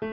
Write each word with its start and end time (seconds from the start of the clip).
Hey 0.00 0.08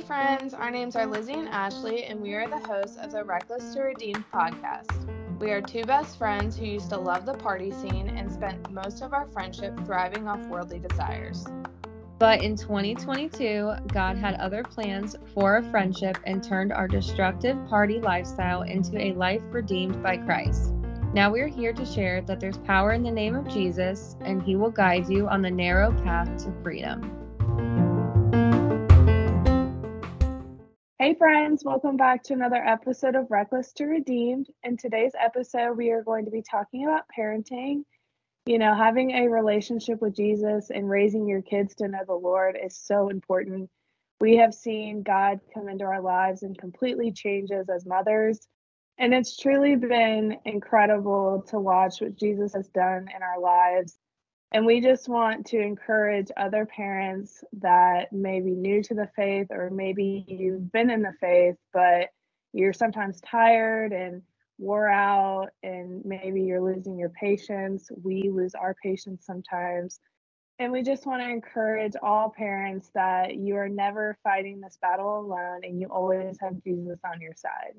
friends, 0.00 0.54
our 0.54 0.72
names 0.72 0.96
are 0.96 1.06
Lizzie 1.06 1.34
and 1.34 1.48
Ashley, 1.48 2.02
and 2.06 2.20
we 2.20 2.34
are 2.34 2.48
the 2.48 2.58
hosts 2.66 2.96
of 2.96 3.12
the 3.12 3.22
Reckless 3.22 3.74
to 3.74 3.82
Redeemed 3.82 4.24
podcast. 4.32 5.08
We 5.38 5.52
are 5.52 5.62
two 5.62 5.84
best 5.84 6.18
friends 6.18 6.56
who 6.56 6.64
used 6.64 6.90
to 6.90 6.98
love 6.98 7.26
the 7.26 7.34
party 7.34 7.70
scene 7.70 8.08
and 8.08 8.32
spent 8.32 8.72
most 8.72 9.02
of 9.02 9.12
our 9.12 9.28
friendship 9.28 9.78
thriving 9.86 10.26
off 10.26 10.44
worldly 10.48 10.80
desires. 10.80 11.46
But 12.18 12.42
in 12.42 12.56
2022, 12.56 13.72
God 13.92 14.16
had 14.16 14.34
other 14.40 14.64
plans 14.64 15.14
for 15.32 15.54
our 15.54 15.62
friendship 15.62 16.18
and 16.24 16.42
turned 16.42 16.72
our 16.72 16.88
destructive 16.88 17.56
party 17.68 18.00
lifestyle 18.00 18.62
into 18.62 19.00
a 19.00 19.12
life 19.12 19.42
redeemed 19.52 20.02
by 20.02 20.16
Christ. 20.16 20.72
Now 21.16 21.30
we're 21.30 21.48
here 21.48 21.72
to 21.72 21.86
share 21.86 22.20
that 22.20 22.40
there's 22.40 22.58
power 22.58 22.92
in 22.92 23.02
the 23.02 23.10
name 23.10 23.34
of 23.34 23.48
Jesus, 23.48 24.16
and 24.20 24.42
He 24.42 24.54
will 24.54 24.70
guide 24.70 25.08
you 25.08 25.26
on 25.28 25.40
the 25.40 25.50
narrow 25.50 25.90
path 26.02 26.28
to 26.44 26.52
freedom. 26.62 27.00
Hey, 30.98 31.14
friends, 31.14 31.64
welcome 31.64 31.96
back 31.96 32.22
to 32.24 32.34
another 32.34 32.62
episode 32.62 33.14
of 33.14 33.30
Reckless 33.30 33.72
to 33.76 33.86
Redeemed. 33.86 34.48
In 34.62 34.76
today's 34.76 35.14
episode, 35.18 35.78
we 35.78 35.90
are 35.90 36.02
going 36.02 36.26
to 36.26 36.30
be 36.30 36.42
talking 36.42 36.84
about 36.84 37.04
parenting. 37.18 37.84
You 38.44 38.58
know, 38.58 38.74
having 38.74 39.12
a 39.12 39.28
relationship 39.30 40.02
with 40.02 40.14
Jesus 40.14 40.68
and 40.68 40.86
raising 40.86 41.26
your 41.26 41.40
kids 41.40 41.76
to 41.76 41.88
know 41.88 42.00
the 42.06 42.12
Lord 42.12 42.58
is 42.62 42.76
so 42.76 43.08
important. 43.08 43.70
We 44.20 44.36
have 44.36 44.52
seen 44.52 45.02
God 45.02 45.40
come 45.54 45.70
into 45.70 45.86
our 45.86 46.02
lives 46.02 46.42
and 46.42 46.58
completely 46.58 47.10
change 47.10 47.50
us 47.52 47.70
as 47.74 47.86
mothers. 47.86 48.46
And 48.98 49.12
it's 49.12 49.36
truly 49.36 49.76
been 49.76 50.38
incredible 50.44 51.44
to 51.48 51.60
watch 51.60 52.00
what 52.00 52.16
Jesus 52.16 52.54
has 52.54 52.68
done 52.68 53.08
in 53.14 53.22
our 53.22 53.40
lives 53.40 53.98
and 54.52 54.64
we 54.64 54.80
just 54.80 55.08
want 55.08 55.46
to 55.46 55.60
encourage 55.60 56.28
other 56.36 56.66
parents 56.66 57.42
that 57.60 58.12
may 58.12 58.40
be 58.40 58.52
new 58.52 58.82
to 58.84 58.94
the 58.94 59.08
faith, 59.16 59.48
or 59.50 59.70
maybe 59.70 60.24
you've 60.28 60.70
been 60.70 60.90
in 60.90 61.02
the 61.02 61.14
faith, 61.20 61.56
but 61.72 62.08
you're 62.52 62.72
sometimes 62.72 63.20
tired 63.20 63.92
and 63.92 64.22
wore 64.58 64.88
out, 64.88 65.48
and 65.62 66.02
maybe 66.04 66.42
you're 66.42 66.62
losing 66.62 66.98
your 66.98 67.10
patience. 67.10 67.90
We 68.02 68.30
lose 68.30 68.54
our 68.54 68.74
patience 68.82 69.26
sometimes. 69.26 69.98
And 70.58 70.72
we 70.72 70.82
just 70.82 71.04
want 71.04 71.22
to 71.22 71.28
encourage 71.28 71.92
all 72.02 72.30
parents 72.30 72.90
that 72.94 73.36
you 73.36 73.56
are 73.56 73.68
never 73.68 74.16
fighting 74.22 74.60
this 74.60 74.78
battle 74.80 75.20
alone 75.20 75.64
and 75.64 75.78
you 75.78 75.88
always 75.88 76.38
have 76.40 76.62
Jesus 76.64 76.98
on 77.04 77.20
your 77.20 77.34
side. 77.36 77.74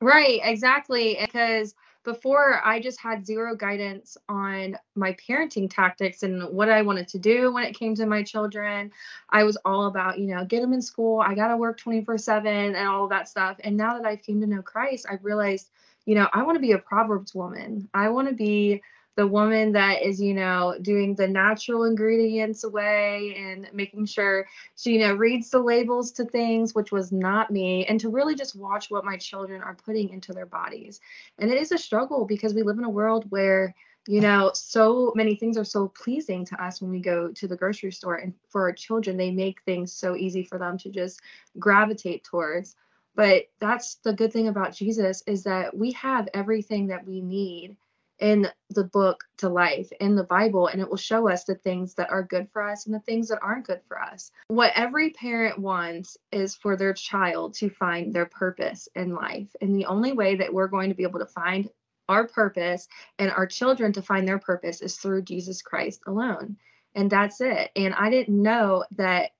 Right, 0.00 0.40
exactly. 0.42 1.16
Because 1.20 1.74
before 2.04 2.60
I 2.64 2.80
just 2.80 3.00
had 3.00 3.26
zero 3.26 3.56
guidance 3.56 4.16
on 4.28 4.76
my 4.94 5.14
parenting 5.14 5.68
tactics 5.68 6.22
and 6.22 6.42
what 6.54 6.68
I 6.68 6.82
wanted 6.82 7.08
to 7.08 7.18
do 7.18 7.52
when 7.52 7.64
it 7.64 7.76
came 7.76 7.94
to 7.96 8.06
my 8.06 8.22
children. 8.22 8.92
I 9.30 9.42
was 9.42 9.56
all 9.64 9.86
about, 9.86 10.18
you 10.18 10.28
know, 10.28 10.44
get 10.44 10.60
them 10.60 10.72
in 10.72 10.82
school. 10.82 11.20
I 11.20 11.34
got 11.34 11.48
to 11.48 11.56
work 11.56 11.78
24 11.78 12.18
7 12.18 12.46
and 12.76 12.88
all 12.88 13.08
that 13.08 13.28
stuff. 13.28 13.56
And 13.64 13.76
now 13.76 13.96
that 13.98 14.06
I've 14.06 14.22
came 14.22 14.40
to 14.40 14.46
know 14.46 14.62
Christ, 14.62 15.06
I've 15.10 15.24
realized, 15.24 15.70
you 16.04 16.14
know, 16.14 16.28
I 16.32 16.42
want 16.44 16.56
to 16.56 16.60
be 16.60 16.72
a 16.72 16.78
Proverbs 16.78 17.34
woman. 17.34 17.88
I 17.92 18.08
want 18.10 18.28
to 18.28 18.34
be 18.34 18.82
the 19.16 19.26
woman 19.26 19.72
that 19.72 20.02
is, 20.02 20.20
you 20.20 20.34
know, 20.34 20.76
doing 20.82 21.14
the 21.14 21.26
natural 21.26 21.84
ingredients 21.84 22.64
away 22.64 23.34
and 23.36 23.68
making 23.72 24.04
sure 24.04 24.46
she, 24.76 24.92
you 24.92 24.98
know, 25.00 25.14
reads 25.14 25.48
the 25.48 25.58
labels 25.58 26.12
to 26.12 26.24
things, 26.26 26.74
which 26.74 26.92
was 26.92 27.10
not 27.12 27.50
me, 27.50 27.86
and 27.86 27.98
to 28.00 28.10
really 28.10 28.34
just 28.34 28.54
watch 28.54 28.90
what 28.90 29.06
my 29.06 29.16
children 29.16 29.62
are 29.62 29.74
putting 29.74 30.10
into 30.10 30.32
their 30.34 30.46
bodies. 30.46 31.00
And 31.38 31.50
it 31.50 31.58
is 31.58 31.72
a 31.72 31.78
struggle 31.78 32.26
because 32.26 32.52
we 32.52 32.62
live 32.62 32.78
in 32.78 32.84
a 32.84 32.90
world 32.90 33.24
where 33.30 33.74
you 34.06 34.20
know 34.20 34.52
so 34.54 35.12
many 35.16 35.34
things 35.34 35.58
are 35.58 35.64
so 35.64 35.88
pleasing 35.88 36.44
to 36.44 36.62
us 36.62 36.80
when 36.80 36.90
we 36.90 37.00
go 37.00 37.32
to 37.32 37.48
the 37.48 37.56
grocery 37.56 37.90
store 37.90 38.16
and 38.16 38.34
for 38.48 38.62
our 38.62 38.72
children 38.72 39.16
they 39.16 39.32
make 39.32 39.60
things 39.62 39.92
so 39.92 40.14
easy 40.14 40.44
for 40.44 40.58
them 40.58 40.78
to 40.78 40.90
just 40.90 41.20
gravitate 41.58 42.22
towards 42.22 42.76
but 43.16 43.46
that's 43.58 43.96
the 44.04 44.12
good 44.12 44.32
thing 44.32 44.46
about 44.46 44.72
jesus 44.72 45.24
is 45.26 45.42
that 45.42 45.76
we 45.76 45.90
have 45.90 46.28
everything 46.34 46.86
that 46.86 47.04
we 47.04 47.20
need 47.20 47.76
in 48.18 48.48
the 48.70 48.84
book 48.84 49.24
to 49.38 49.48
life 49.48 49.90
in 50.00 50.16
the 50.16 50.24
Bible, 50.24 50.68
and 50.68 50.80
it 50.80 50.88
will 50.88 50.96
show 50.96 51.28
us 51.28 51.44
the 51.44 51.54
things 51.54 51.94
that 51.94 52.10
are 52.10 52.22
good 52.22 52.48
for 52.52 52.62
us 52.62 52.86
and 52.86 52.94
the 52.94 53.00
things 53.00 53.28
that 53.28 53.40
aren't 53.42 53.66
good 53.66 53.80
for 53.86 54.00
us. 54.00 54.30
What 54.48 54.72
every 54.74 55.10
parent 55.10 55.58
wants 55.58 56.16
is 56.32 56.54
for 56.54 56.76
their 56.76 56.94
child 56.94 57.54
to 57.54 57.68
find 57.68 58.12
their 58.12 58.26
purpose 58.26 58.88
in 58.94 59.14
life. 59.14 59.54
And 59.60 59.74
the 59.74 59.86
only 59.86 60.12
way 60.12 60.36
that 60.36 60.52
we're 60.52 60.68
going 60.68 60.88
to 60.88 60.96
be 60.96 61.02
able 61.02 61.20
to 61.20 61.26
find 61.26 61.68
our 62.08 62.26
purpose 62.26 62.88
and 63.18 63.30
our 63.30 63.46
children 63.46 63.92
to 63.92 64.02
find 64.02 64.26
their 64.26 64.38
purpose 64.38 64.80
is 64.80 64.96
through 64.96 65.22
Jesus 65.22 65.62
Christ 65.62 66.00
alone. 66.06 66.56
And 66.94 67.10
that's 67.10 67.40
it. 67.40 67.70
And 67.76 67.94
I 67.94 68.10
didn't 68.10 68.42
know 68.42 68.84
that 68.92 69.32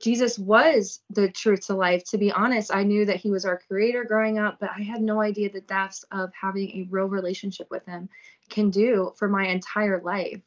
Jesus 0.00 0.38
was 0.38 1.00
the 1.10 1.28
truth 1.28 1.66
to 1.66 1.74
life. 1.74 2.04
To 2.04 2.18
be 2.18 2.30
honest, 2.30 2.72
I 2.72 2.84
knew 2.84 3.04
that 3.04 3.16
he 3.16 3.30
was 3.30 3.44
our 3.44 3.58
creator 3.58 4.04
growing 4.04 4.38
up, 4.38 4.58
but 4.60 4.70
I 4.76 4.82
had 4.82 5.02
no 5.02 5.20
idea 5.20 5.50
the 5.50 5.60
depths 5.62 6.04
of 6.12 6.30
having 6.40 6.70
a 6.70 6.88
real 6.90 7.06
relationship 7.06 7.68
with 7.70 7.84
him 7.84 8.08
can 8.48 8.70
do 8.70 9.12
for 9.16 9.28
my 9.28 9.46
entire 9.46 10.00
life. 10.00 10.40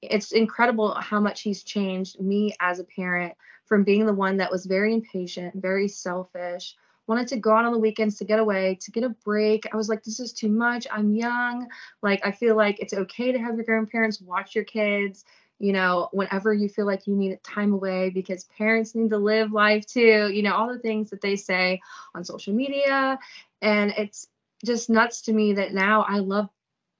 It's 0.00 0.32
incredible 0.32 0.94
how 0.94 1.20
much 1.20 1.42
he's 1.42 1.62
changed 1.62 2.20
me 2.20 2.54
as 2.60 2.78
a 2.78 2.84
parent 2.84 3.34
from 3.66 3.84
being 3.84 4.06
the 4.06 4.14
one 4.14 4.38
that 4.38 4.50
was 4.50 4.64
very 4.64 4.94
impatient, 4.94 5.54
very 5.56 5.88
selfish, 5.88 6.74
wanted 7.06 7.28
to 7.28 7.36
go 7.36 7.52
out 7.52 7.64
on 7.64 7.72
the 7.72 7.78
weekends 7.78 8.16
to 8.18 8.24
get 8.24 8.38
away, 8.38 8.78
to 8.80 8.90
get 8.90 9.02
a 9.02 9.08
break. 9.08 9.66
I 9.72 9.76
was 9.76 9.88
like, 9.88 10.02
this 10.04 10.20
is 10.20 10.32
too 10.32 10.48
much. 10.48 10.86
I'm 10.90 11.12
young. 11.12 11.68
Like, 12.02 12.24
I 12.24 12.30
feel 12.30 12.54
like 12.54 12.78
it's 12.80 12.94
okay 12.94 13.32
to 13.32 13.38
have 13.38 13.56
your 13.56 13.64
grandparents 13.64 14.20
watch 14.20 14.54
your 14.54 14.64
kids 14.64 15.24
you 15.58 15.72
know, 15.72 16.08
whenever 16.12 16.52
you 16.52 16.68
feel 16.68 16.86
like 16.86 17.06
you 17.06 17.16
need 17.16 17.42
time 17.42 17.72
away 17.72 18.10
because 18.10 18.44
parents 18.44 18.94
need 18.94 19.10
to 19.10 19.18
live 19.18 19.52
life 19.52 19.86
too, 19.86 20.30
you 20.32 20.42
know, 20.42 20.54
all 20.54 20.72
the 20.72 20.78
things 20.78 21.10
that 21.10 21.20
they 21.20 21.36
say 21.36 21.80
on 22.14 22.24
social 22.24 22.54
media. 22.54 23.18
And 23.60 23.92
it's 23.96 24.28
just 24.64 24.88
nuts 24.88 25.22
to 25.22 25.32
me 25.32 25.54
that 25.54 25.74
now 25.74 26.02
I 26.02 26.18
love 26.18 26.48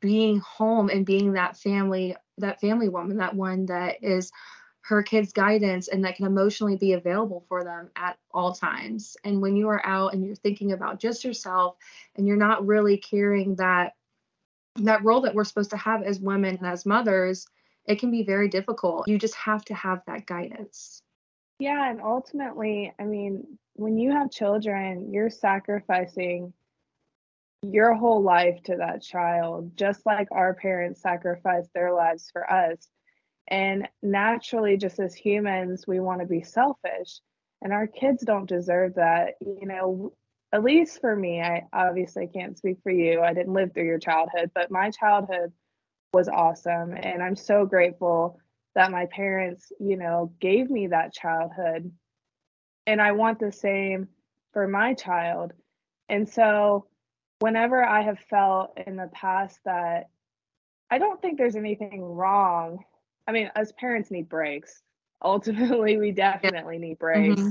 being 0.01 0.39
home 0.41 0.91
and 0.91 1.07
being 1.07 1.33
that 1.33 1.57
family, 1.57 2.17
that 2.39 2.61
family 2.61 2.89
woman, 2.89 3.19
that 3.19 3.35
one 3.35 3.67
that 3.67 4.03
is 4.03 4.33
her 4.83 5.03
kids' 5.03 5.33
guidance 5.33 5.89
and 5.89 6.05
that 6.05 6.17
can 6.17 6.27
emotionally 6.27 6.77
be 6.77 6.95
available 6.95 7.45
for 7.49 7.63
them 7.63 7.91
at 7.95 8.17
all 8.33 8.53
times. 8.55 9.17
And 9.23 9.41
when 9.41 9.55
you 9.55 9.69
are 9.69 9.85
out 9.85 10.15
and 10.15 10.25
you're 10.25 10.35
thinking 10.35 10.73
about 10.73 10.99
just 10.99 11.25
yourself 11.25 11.77
and 12.17 12.27
you're 12.27 12.37
not 12.37 12.67
really 12.67 12.97
carrying 12.97 13.57
that 13.57 13.95
that 14.77 15.05
role 15.05 15.23
that 15.23 15.35
we're 15.35 15.45
supposed 15.45 15.71
to 15.71 15.77
have 15.77 16.03
as 16.03 16.21
women 16.21 16.57
and 16.57 16.67
as 16.67 16.87
mothers, 16.87 17.47
it 17.89 17.99
can 17.99 18.11
be 18.11 18.23
very 18.23 18.49
difficult. 18.49 19.09
You 19.09 19.19
just 19.19 19.35
have 19.35 19.65
to 19.65 19.75
have 19.75 20.03
that 20.07 20.27
guidance. 20.27 21.03
Yeah, 21.59 21.91
and 21.91 22.01
ultimately, 22.01 22.93
I 23.01 23.05
mean, 23.05 23.59
when 23.75 23.99
you 23.99 24.13
have 24.13 24.31
children, 24.31 25.13
you're 25.13 25.31
sacrificing 25.31 26.53
your 27.63 27.95
whole 27.95 28.23
life 28.23 28.63
to 28.65 28.77
that 28.77 29.03
child, 29.03 29.77
just 29.77 30.07
like 30.07 30.29
our 30.31 30.55
parents 30.55 31.01
sacrificed 31.01 31.71
their 31.75 31.93
lives 31.93 32.29
for 32.33 32.49
us. 32.49 32.87
And 33.49 33.89
naturally, 34.03 34.77
just 34.77 35.01
as 35.01 35.15
humans, 35.15 35.87
we 35.89 35.99
want 35.99 36.21
to 36.21 36.27
be 36.27 36.43
selfish, 36.43 37.21
and 37.63 37.73
our 37.73 37.87
kids 37.87 38.23
don't 38.23 38.49
deserve 38.49 38.97
that. 38.97 39.35
You 39.41 39.67
know, 39.67 40.13
at 40.53 40.63
least 40.63 41.01
for 41.01 41.17
me, 41.17 41.41
I 41.41 41.65
obviously 41.73 42.29
can't 42.29 42.57
speak 42.59 42.79
for 42.83 42.93
you. 42.93 43.23
I 43.23 43.33
didn't 43.33 43.55
live 43.55 43.73
through 43.73 43.87
your 43.87 43.99
childhood, 43.99 44.51
but 44.55 44.71
my 44.71 44.91
childhood 44.91 45.53
was 46.13 46.29
awesome. 46.29 46.95
And 46.95 47.23
I'm 47.23 47.37
so 47.37 47.67
grateful 47.67 48.39
that 48.75 48.91
my 48.91 49.07
parents, 49.07 49.73
you 49.81 49.97
know, 49.97 50.33
gave 50.41 50.71
me 50.71 50.89
that 50.89 51.13
childhood. 51.13 51.91
And 52.87 53.01
I 53.01 53.13
want 53.13 53.39
the 53.39 53.53
same 53.53 54.09
for 54.53 54.67
my 54.67 54.95
child. 54.95 55.53
And 56.09 56.29
so, 56.29 56.87
whenever 57.41 57.85
I 57.85 58.03
have 58.03 58.19
felt 58.31 58.79
in 58.87 58.97
the 58.97 59.11
past 59.13 59.59
that 59.65 60.09
I 60.91 60.99
don't 60.99 61.21
think 61.21 61.39
there's 61.39 61.57
anything 61.57 62.03
wrong, 62.03 62.85
I 63.27 63.33
mean, 63.33 63.51
as 63.55 63.73
parents 63.73 64.11
need 64.11 64.29
breaks. 64.29 64.83
Ultimately, 65.23 65.97
we 65.97 66.13
definitely 66.13 66.79
need 66.79 66.99
breaks. 66.99 67.41
Mm-hmm. 67.41 67.51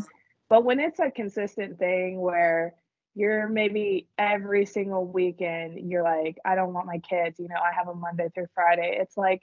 But 0.49 0.63
when 0.63 0.79
it's 0.79 0.99
a 0.99 1.11
consistent 1.11 1.77
thing 1.77 2.21
where 2.21 2.73
you're 3.17 3.49
maybe 3.49 4.07
every 4.19 4.65
single 4.65 5.05
weekend 5.05 5.89
you're 5.89 6.03
like 6.03 6.37
i 6.45 6.53
don't 6.53 6.73
want 6.73 6.85
my 6.85 6.99
kids 6.99 7.39
you 7.39 7.47
know 7.47 7.55
i 7.55 7.73
have 7.75 7.87
a 7.87 7.95
monday 7.95 8.29
through 8.33 8.47
friday. 8.53 8.97
It's 9.01 9.17
like 9.17 9.41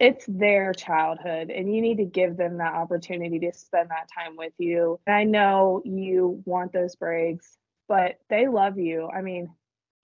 it's 0.00 0.24
their 0.26 0.72
childhood 0.72 1.50
and 1.50 1.72
you 1.72 1.80
need 1.80 1.96
to 1.96 2.04
give 2.04 2.36
them 2.36 2.58
that 2.58 2.74
opportunity 2.74 3.38
to 3.38 3.52
spend 3.52 3.90
that 3.90 4.08
time 4.12 4.36
with 4.36 4.52
you. 4.58 5.00
And 5.06 5.16
i 5.16 5.24
know 5.24 5.82
you 5.84 6.42
want 6.44 6.72
those 6.72 6.94
breaks 6.94 7.56
but 7.88 8.18
they 8.30 8.48
love 8.48 8.78
you. 8.78 9.08
I 9.08 9.20
mean 9.20 9.50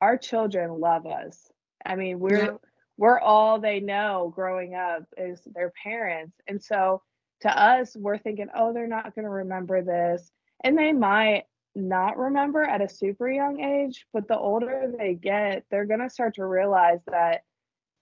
our 0.00 0.16
children 0.16 0.80
love 0.80 1.06
us. 1.06 1.50
I 1.86 1.94
mean 1.94 2.18
we're 2.18 2.44
yeah. 2.44 2.56
we're 2.96 3.20
all 3.20 3.60
they 3.60 3.80
know 3.80 4.32
growing 4.34 4.74
up 4.74 5.04
is 5.16 5.40
their 5.54 5.72
parents. 5.82 6.36
And 6.48 6.62
so 6.62 7.02
to 7.42 7.48
us 7.48 7.96
we're 7.96 8.18
thinking 8.18 8.48
oh 8.54 8.72
they're 8.72 8.88
not 8.88 9.14
going 9.14 9.24
to 9.24 9.30
remember 9.30 9.82
this. 9.82 10.30
And 10.62 10.76
they 10.76 10.92
might 10.92 11.44
not 11.74 12.18
remember 12.18 12.62
at 12.62 12.82
a 12.82 12.88
super 12.88 13.30
young 13.30 13.60
age, 13.60 14.06
but 14.12 14.28
the 14.28 14.36
older 14.36 14.92
they 14.96 15.14
get, 15.14 15.64
they're 15.70 15.86
going 15.86 16.00
to 16.00 16.10
start 16.10 16.34
to 16.34 16.44
realize 16.44 17.00
that 17.10 17.42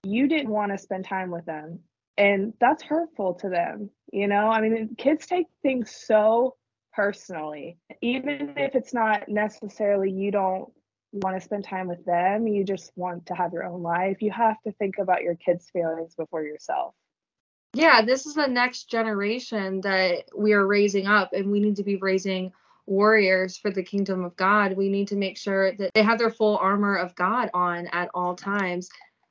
you 0.03 0.27
didn't 0.27 0.49
want 0.49 0.71
to 0.71 0.77
spend 0.77 1.05
time 1.05 1.31
with 1.31 1.45
them. 1.45 1.79
And 2.17 2.53
that's 2.59 2.83
hurtful 2.83 3.35
to 3.35 3.49
them. 3.49 3.89
You 4.11 4.27
know, 4.27 4.49
I 4.49 4.61
mean, 4.61 4.95
kids 4.97 5.25
take 5.25 5.47
things 5.61 5.91
so 5.91 6.55
personally, 6.93 7.77
even 8.01 8.55
if 8.57 8.75
it's 8.75 8.93
not 8.93 9.29
necessarily 9.29 10.11
you 10.11 10.31
don't 10.31 10.71
want 11.11 11.37
to 11.37 11.41
spend 11.41 11.63
time 11.63 11.87
with 11.87 12.03
them, 12.05 12.47
you 12.47 12.63
just 12.63 12.91
want 12.95 13.25
to 13.27 13.33
have 13.33 13.53
your 13.53 13.63
own 13.63 13.81
life. 13.81 14.21
You 14.21 14.31
have 14.31 14.61
to 14.63 14.71
think 14.73 14.95
about 14.99 15.23
your 15.23 15.35
kids' 15.35 15.69
feelings 15.71 16.15
before 16.15 16.43
yourself. 16.43 16.93
Yeah, 17.73 18.01
this 18.03 18.25
is 18.25 18.33
the 18.33 18.47
next 18.47 18.89
generation 18.89 19.81
that 19.81 20.25
we 20.35 20.53
are 20.53 20.65
raising 20.65 21.07
up, 21.07 21.33
and 21.33 21.51
we 21.51 21.59
need 21.59 21.75
to 21.77 21.83
be 21.83 21.97
raising 21.97 22.51
warriors 22.89 23.57
for 23.57 23.71
the 23.71 23.83
kingdom 23.83 24.25
of 24.25 24.35
God. 24.35 24.75
We 24.75 24.89
need 24.89 25.07
to 25.09 25.15
make 25.15 25.37
sure 25.37 25.73
that 25.73 25.93
they 25.93 26.03
have 26.03 26.19
their 26.19 26.29
full 26.29 26.57
armor 26.57 26.95
of 26.95 27.15
God 27.15 27.49
on 27.53 27.87
at 27.87 28.09
all 28.13 28.35
times. 28.35 28.89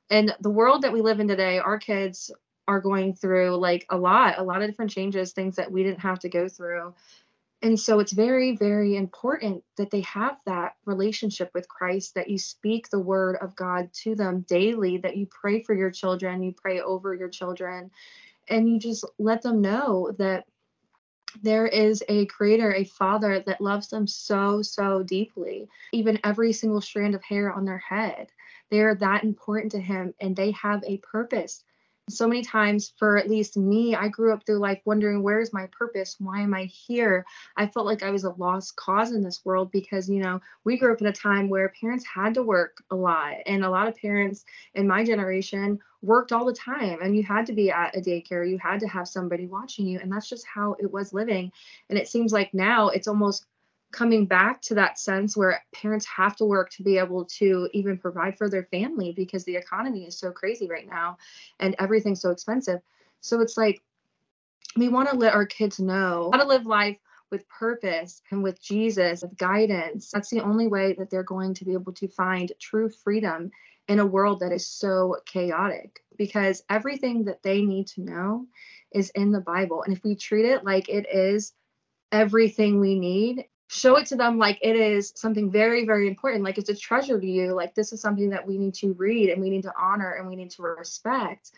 And 0.09 0.33
the 0.39 0.49
world 0.49 0.81
that 0.81 0.93
we 0.93 1.01
live 1.01 1.19
in 1.19 1.27
today, 1.27 1.59
our 1.59 1.77
kids 1.77 2.31
are 2.67 2.79
going 2.79 3.13
through 3.13 3.57
like 3.57 3.85
a 3.89 3.97
lot, 3.97 4.37
a 4.37 4.43
lot 4.43 4.61
of 4.61 4.69
different 4.69 4.91
changes, 4.91 5.33
things 5.33 5.55
that 5.57 5.71
we 5.71 5.83
didn't 5.83 5.99
have 5.99 6.19
to 6.19 6.29
go 6.29 6.47
through. 6.47 6.93
And 7.61 7.77
so 7.77 7.99
it's 7.99 8.13
very, 8.13 8.55
very 8.55 8.95
important 8.95 9.63
that 9.75 9.91
they 9.91 10.01
have 10.01 10.37
that 10.45 10.75
relationship 10.85 11.51
with 11.53 11.67
Christ, 11.67 12.15
that 12.15 12.29
you 12.29 12.37
speak 12.37 12.89
the 12.89 12.99
word 12.99 13.37
of 13.41 13.55
God 13.55 13.91
to 14.03 14.15
them 14.15 14.45
daily, 14.47 14.97
that 14.99 15.17
you 15.17 15.25
pray 15.25 15.61
for 15.61 15.73
your 15.75 15.91
children, 15.91 16.41
you 16.41 16.53
pray 16.53 16.79
over 16.79 17.13
your 17.13 17.27
children, 17.27 17.91
and 18.47 18.69
you 18.69 18.79
just 18.79 19.03
let 19.17 19.41
them 19.41 19.61
know 19.61 20.13
that 20.17 20.45
there 21.41 21.67
is 21.67 22.03
a 22.09 22.25
creator, 22.25 22.73
a 22.73 22.83
father 22.83 23.39
that 23.45 23.61
loves 23.61 23.87
them 23.89 24.07
so, 24.07 24.61
so 24.61 25.03
deeply. 25.03 25.67
Even 25.91 26.19
every 26.23 26.53
single 26.53 26.81
strand 26.81 27.15
of 27.15 27.23
hair 27.23 27.51
on 27.51 27.65
their 27.65 27.77
head, 27.77 28.31
they're 28.71 28.95
that 28.95 29.23
important 29.23 29.71
to 29.71 29.79
him 29.79 30.13
and 30.19 30.35
they 30.35 30.51
have 30.51 30.83
a 30.83 30.97
purpose 30.97 31.63
so 32.09 32.27
many 32.27 32.41
times 32.41 32.93
for 32.97 33.17
at 33.17 33.29
least 33.29 33.57
me 33.57 33.95
i 33.95 34.07
grew 34.07 34.33
up 34.33 34.45
through 34.45 34.57
life 34.57 34.79
wondering 34.85 35.23
where's 35.23 35.53
my 35.53 35.67
purpose? 35.71 36.15
Why 36.19 36.41
am 36.41 36.53
i 36.53 36.63
here? 36.63 37.25
I 37.55 37.67
felt 37.67 37.85
like 37.85 38.03
i 38.03 38.09
was 38.09 38.23
a 38.23 38.31
lost 38.31 38.75
cause 38.75 39.11
in 39.11 39.23
this 39.23 39.41
world 39.45 39.71
because 39.71 40.09
you 40.09 40.21
know 40.21 40.41
we 40.63 40.77
grew 40.77 40.91
up 40.91 41.01
in 41.01 41.07
a 41.07 41.13
time 41.13 41.49
where 41.49 41.73
parents 41.79 42.05
had 42.05 42.33
to 42.35 42.43
work 42.43 42.83
a 42.91 42.95
lot 42.95 43.35
and 43.45 43.63
a 43.63 43.69
lot 43.69 43.87
of 43.87 43.95
parents 43.97 44.45
in 44.73 44.87
my 44.87 45.03
generation 45.03 45.79
worked 46.01 46.31
all 46.31 46.45
the 46.45 46.53
time 46.53 46.99
and 47.01 47.15
you 47.15 47.23
had 47.23 47.45
to 47.45 47.53
be 47.53 47.69
at 47.69 47.95
a 47.95 47.99
daycare 47.99 48.49
you 48.49 48.57
had 48.57 48.79
to 48.79 48.87
have 48.87 49.07
somebody 49.07 49.47
watching 49.47 49.85
you 49.85 49.99
and 49.99 50.11
that's 50.11 50.29
just 50.29 50.45
how 50.45 50.75
it 50.79 50.91
was 50.91 51.13
living. 51.13 51.51
And 51.89 51.97
it 51.97 52.07
seems 52.07 52.31
like 52.31 52.53
now 52.53 52.89
it's 52.89 53.07
almost 53.07 53.45
coming 53.91 54.25
back 54.25 54.61
to 54.61 54.75
that 54.75 54.99
sense 54.99 55.35
where 55.35 55.63
parents 55.73 56.05
have 56.05 56.35
to 56.35 56.45
work 56.45 56.69
to 56.69 56.83
be 56.83 56.97
able 56.97 57.25
to 57.25 57.67
even 57.73 57.97
provide 57.97 58.37
for 58.37 58.49
their 58.49 58.65
family 58.65 59.11
because 59.11 59.43
the 59.45 59.55
economy 59.55 60.05
is 60.05 60.17
so 60.17 60.31
crazy 60.31 60.67
right 60.67 60.87
now 60.87 61.17
and 61.59 61.75
everything's 61.79 62.21
so 62.21 62.29
expensive. 62.29 62.79
So 63.21 63.41
it's 63.41 63.57
like 63.57 63.81
we 64.77 64.89
want 64.89 65.09
to 65.09 65.15
let 65.15 65.33
our 65.33 65.45
kids 65.45 65.79
know 65.79 66.29
how 66.31 66.39
to 66.39 66.47
live 66.47 66.65
life 66.65 66.97
with 67.31 67.47
purpose 67.47 68.21
and 68.31 68.43
with 68.43 68.61
Jesus, 68.61 69.21
with 69.21 69.37
guidance. 69.37 70.09
That's 70.11 70.29
the 70.29 70.41
only 70.41 70.67
way 70.67 70.93
that 70.93 71.09
they're 71.09 71.23
going 71.23 71.53
to 71.55 71.65
be 71.65 71.73
able 71.73 71.93
to 71.93 72.07
find 72.07 72.51
true 72.59 72.89
freedom 72.89 73.51
in 73.87 73.99
a 73.99 74.05
world 74.05 74.39
that 74.39 74.51
is 74.51 74.67
so 74.67 75.17
chaotic 75.25 76.03
because 76.17 76.63
everything 76.69 77.25
that 77.25 77.41
they 77.41 77.61
need 77.61 77.87
to 77.87 78.01
know 78.01 78.45
is 78.93 79.09
in 79.11 79.31
the 79.31 79.41
Bible. 79.41 79.83
And 79.83 79.95
if 79.95 80.03
we 80.03 80.15
treat 80.15 80.45
it 80.45 80.63
like 80.63 80.89
it 80.89 81.07
is 81.11 81.53
everything 82.11 82.79
we 82.79 82.99
need, 82.99 83.45
show 83.69 83.97
it 83.97 84.07
to 84.07 84.15
them 84.15 84.39
like 84.39 84.57
it 84.63 84.75
is 84.75 85.13
something 85.15 85.51
very 85.51 85.85
very 85.85 86.07
important. 86.07 86.43
Like 86.43 86.57
it's 86.57 86.69
a 86.69 86.75
treasure 86.75 87.19
to 87.19 87.27
you. 87.27 87.53
Like 87.53 87.75
this 87.75 87.93
is 87.93 88.01
something 88.01 88.31
that 88.31 88.45
we 88.45 88.57
need 88.57 88.73
to 88.75 88.93
read 88.93 89.29
and 89.29 89.41
we 89.41 89.51
need 89.51 89.63
to 89.63 89.73
honor 89.79 90.11
and 90.13 90.27
we 90.27 90.35
need 90.35 90.49
to 90.51 90.63
respect. 90.63 91.51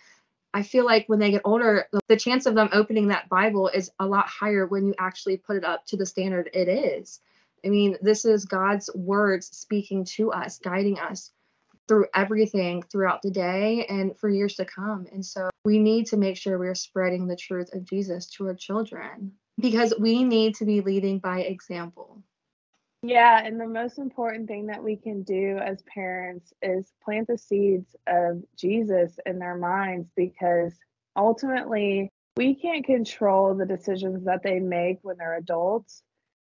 I 0.54 0.64
feel 0.64 0.84
like 0.84 1.08
when 1.08 1.20
they 1.20 1.32
get 1.32 1.44
older 1.46 1.88
the 2.10 2.18
chance 2.18 2.46
of 2.46 2.56
them 2.56 2.70
opening 2.74 3.08
that 3.08 3.30
bible 3.30 3.70
is 3.70 3.90
a 4.00 4.06
lot 4.06 4.28
higher 4.28 4.68
when 4.68 4.88
you 4.88 4.94
actually 5.00 5.38
put 5.38 5.56
it 5.56 5.64
up 5.64 5.86
to 5.88 5.98
the 5.98 6.06
standard 6.06 6.50
it 6.54 6.68
is. 6.68 7.22
I 7.66 7.70
mean 7.70 7.98
this 8.02 8.26
is 8.26 8.44
god's 8.44 8.90
words 8.94 9.48
speaking 9.48 10.04
to 10.18 10.34
us 10.34 10.60
guiding 10.60 11.00
us 11.00 11.32
through 11.88 12.08
everything 12.14 12.84
throughout 12.84 13.22
the 13.22 13.32
day 13.32 13.86
and 13.88 14.18
for 14.18 14.30
years 14.30 14.56
to 14.56 14.66
come. 14.66 15.08
And 15.12 15.26
so 15.26 15.50
we 15.64 15.80
need 15.80 16.08
to 16.08 16.18
make 16.18 16.38
sure 16.38 16.60
we're 16.60 16.76
spreading 16.76 17.28
the 17.28 17.36
truth 17.38 17.74
of 17.74 17.86
jesus 17.86 18.28
to 18.32 18.48
our 18.48 18.54
children 18.54 19.32
because 19.62 19.94
we 20.00 20.24
need 20.24 20.56
to 20.56 20.66
be 20.66 20.82
leading 20.82 21.20
by 21.20 21.42
example. 21.42 22.24
Yeah, 23.04 23.44
and 23.44 23.60
the 23.60 23.68
most 23.68 23.98
important 23.98 24.48
thing 24.48 24.68
that 24.68 24.84
we 24.84 24.96
can 24.96 25.24
do 25.24 25.58
as 25.58 25.82
parents 25.84 26.54
is 26.62 26.92
plant 27.04 27.28
the 27.28 27.38
seeds 27.38 27.96
of 28.06 28.44
Jesus 28.56 29.18
in 29.26 29.40
their 29.40 29.58
minds 29.58 30.08
because 30.16 30.76
ultimately 31.16 32.12
we 32.38 32.56
can't 32.56 32.86
control 32.86 33.56
the 33.56 33.66
decisions 33.66 34.26
that 34.26 34.44
they 34.44 34.60
make 34.60 35.00
when 35.02 35.18
they're 35.18 35.38
adults. 35.38 36.04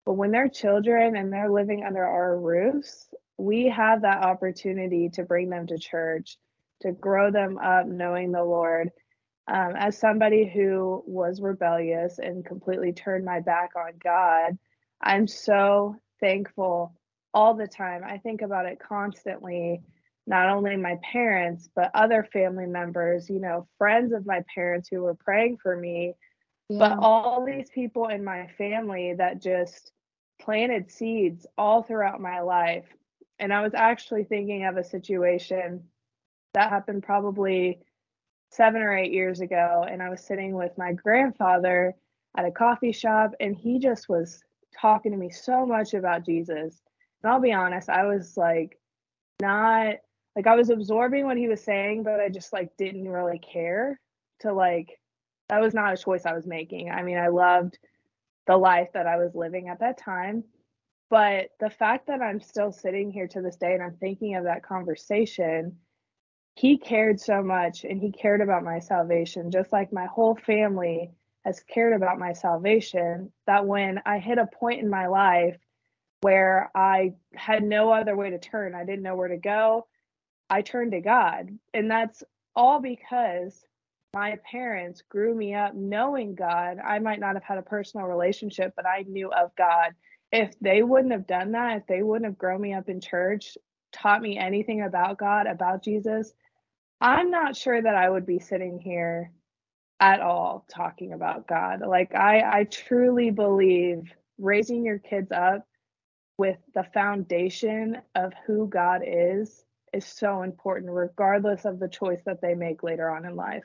But 0.05 0.15
when 0.15 0.31
they're 0.31 0.49
children 0.49 1.17
and 1.17 1.33
they're 1.33 1.51
living 1.51 1.85
under 1.85 2.05
our 2.05 2.39
roofs, 2.39 3.09
we 3.39 3.69
have 3.69 4.03
that 4.03 4.23
opportunity 4.23 5.09
to 5.11 5.23
bring 5.23 5.49
them 5.49 5.67
to 5.69 5.79
church, 5.79 6.37
to 6.83 6.93
grow 6.93 7.31
them 7.31 7.57
up 7.59 7.87
knowing 7.87 8.31
the 8.31 8.45
Lord, 8.45 8.91
um, 9.49 9.75
as 9.77 9.99
somebody 9.99 10.49
who 10.49 11.03
was 11.07 11.41
rebellious 11.41 12.19
and 12.19 12.45
completely 12.45 12.93
turned 12.93 13.25
my 13.25 13.41
back 13.41 13.71
on 13.77 13.93
God, 14.03 14.57
I'm 15.01 15.27
so 15.27 15.97
thankful 16.21 16.95
all 17.35 17.55
the 17.55 17.67
time. 17.67 18.03
I 18.05 18.19
think 18.19 18.43
about 18.43 18.67
it 18.67 18.79
constantly, 18.79 19.83
not 20.27 20.49
only 20.49 20.77
my 20.77 20.99
parents, 21.03 21.69
but 21.75 21.91
other 21.95 22.27
family 22.33 22.67
members, 22.67 23.29
you 23.29 23.41
know, 23.41 23.67
friends 23.79 24.13
of 24.13 24.27
my 24.27 24.45
parents 24.55 24.89
who 24.89 25.01
were 25.03 25.15
praying 25.15 25.59
for 25.61 25.77
me, 25.77 26.15
yeah. 26.69 26.79
but 26.79 26.99
all 27.01 27.45
these 27.45 27.69
people 27.71 28.09
in 28.09 28.23
my 28.23 28.47
family 28.59 29.15
that 29.15 29.43
just 29.43 29.91
planted 30.41 30.91
seeds 30.91 31.47
all 31.59 31.83
throughout 31.83 32.21
my 32.21 32.41
life. 32.41 32.87
And 33.41 33.53
I 33.53 33.63
was 33.63 33.75
actually 33.75 34.25
thinking 34.25 34.67
of 34.67 34.77
a 34.77 34.85
situation 34.85 35.83
that 36.55 36.71
happened 36.71 37.03
probably 37.03 37.81
seven 38.53 38.83
or 38.83 38.95
eight 38.95 39.13
years 39.13 39.41
ago, 39.41 39.87
and 39.91 40.03
I 40.03 40.11
was 40.11 40.21
sitting 40.21 40.55
with 40.55 40.77
my 40.77 40.93
grandfather 40.93 41.95
at 42.37 42.45
a 42.45 42.51
coffee 42.51 42.93
shop, 42.93 43.33
and 43.41 43.57
he 43.57 43.79
just 43.79 44.11
was 44.11 44.45
talking 44.79 45.11
to 45.13 45.19
me 45.19 45.31
so 45.31 45.65
much 45.65 45.95
about 45.95 46.27
Jesus. 46.27 46.83
And 47.23 47.33
I'll 47.33 47.41
be 47.41 47.53
honest, 47.53 47.89
I 47.89 48.05
was 48.05 48.37
like, 48.37 48.79
not 49.41 49.97
like 50.37 50.47
I 50.47 50.55
was 50.55 50.69
absorbing 50.69 51.25
what 51.25 51.39
he 51.39 51.49
was 51.49 51.63
saying, 51.63 52.03
but 52.03 52.21
I 52.21 52.29
just 52.29 52.53
like 52.53 52.77
didn't 52.77 53.09
really 53.09 53.39
care 53.39 53.99
to 54.41 54.53
like, 54.53 55.01
that 55.49 55.61
was 55.61 55.73
not 55.73 55.95
a 55.95 56.03
choice 56.03 56.27
I 56.27 56.35
was 56.35 56.47
making. 56.47 56.91
I 56.91 57.03
mean, 57.03 57.19
I 57.19 57.29
loved 57.29 57.79
the 58.47 58.57
life 58.57 58.89
that 58.93 59.07
I 59.07 59.17
was 59.17 59.35
living 59.35 59.69
at 59.69 59.81
that 59.81 59.99
time. 59.99 60.45
But 61.09 61.51
the 61.59 61.71
fact 61.71 62.07
that 62.07 62.23
I'm 62.23 62.41
still 62.41 62.73
sitting 62.73 63.11
here 63.11 63.29
to 63.29 63.43
this 63.43 63.57
day 63.57 63.75
and 63.75 63.83
I'm 63.83 63.97
thinking 63.97 64.35
of 64.35 64.45
that 64.45 64.63
conversation 64.63 65.77
he 66.55 66.77
cared 66.79 67.21
so 67.21 67.43
much 67.43 67.85
and 67.85 68.01
he 68.01 68.13
cared 68.13 68.41
about 68.41 68.65
my 68.65 68.79
salvation, 68.79 69.51
just 69.51 69.73
like 69.73 69.93
my 69.93 70.07
whole 70.07 70.37
family 70.37 71.11
has 71.45 71.61
cared 71.61 71.95
about 71.95 72.19
my 72.19 72.33
salvation. 72.33 73.33
That 73.47 73.67
when 73.67 74.01
I 74.05 74.19
hit 74.19 74.39
a 74.39 74.47
point 74.47 74.81
in 74.81 74.91
my 74.91 75.07
life 75.07 75.57
where 76.21 76.71
I 76.75 77.15
had 77.35 77.63
no 77.63 77.93
other 77.93 78.17
way 78.17 78.31
to 78.31 78.39
turn, 78.39 78.75
I 78.75 78.85
didn't 78.85 79.03
know 79.03 79.17
where 79.17 79.29
to 79.29 79.39
go, 79.39 79.87
I 80.51 80.63
turned 80.63 80.93
to 80.93 81.01
God. 81.01 81.51
And 81.73 81.91
that's 81.91 82.23
all 82.55 82.81
because 82.81 83.65
my 84.15 84.37
parents 84.49 85.03
grew 85.09 85.35
me 85.35 85.55
up 85.55 85.75
knowing 85.75 86.35
God. 86.35 86.79
I 86.79 86.99
might 86.99 87.19
not 87.19 87.35
have 87.35 87.43
had 87.43 87.59
a 87.59 87.63
personal 87.63 88.07
relationship, 88.07 88.75
but 88.77 88.87
I 88.87 89.05
knew 89.09 89.33
of 89.33 89.57
God. 89.57 89.95
If 90.31 90.55
they 90.61 90.83
wouldn't 90.83 91.13
have 91.13 91.27
done 91.27 91.53
that, 91.53 91.79
if 91.79 91.87
they 91.87 92.03
wouldn't 92.03 92.27
have 92.27 92.39
grown 92.39 92.61
me 92.61 92.75
up 92.75 92.91
in 92.91 93.01
church, 93.01 93.57
taught 93.93 94.21
me 94.23 94.39
anything 94.39 94.83
about 94.83 95.19
God, 95.19 95.47
about 95.47 95.83
Jesus, 95.83 96.35
I'm 97.03 97.33
not 97.33 97.57
sure 97.57 97.83
that 97.83 97.97
I 97.97 98.09
would 98.09 98.25
be 98.25 98.39
sitting 98.39 98.79
here 98.79 99.33
at 99.99 100.21
all 100.21 100.65
talking 100.73 101.13
about 101.13 101.49
God. 101.49 101.81
Like 101.81 102.15
I 102.15 102.61
I 102.61 102.65
truly 102.65 103.31
believe 103.31 104.05
raising 104.39 104.85
your 104.85 105.01
kids 105.01 105.33
up 105.33 105.67
with 106.39 106.59
the 106.75 106.85
foundation 106.95 107.99
of 108.15 108.33
who 108.47 108.69
God 108.69 109.03
is 109.05 109.65
is 109.93 110.07
so 110.07 110.43
important 110.43 110.93
regardless 110.93 111.65
of 111.65 111.81
the 111.81 111.89
choice 111.89 112.21
that 112.25 112.41
they 112.41 112.55
make 112.55 112.85
later 112.85 113.11
on 113.11 113.25
in 113.27 113.35
life. 113.35 113.65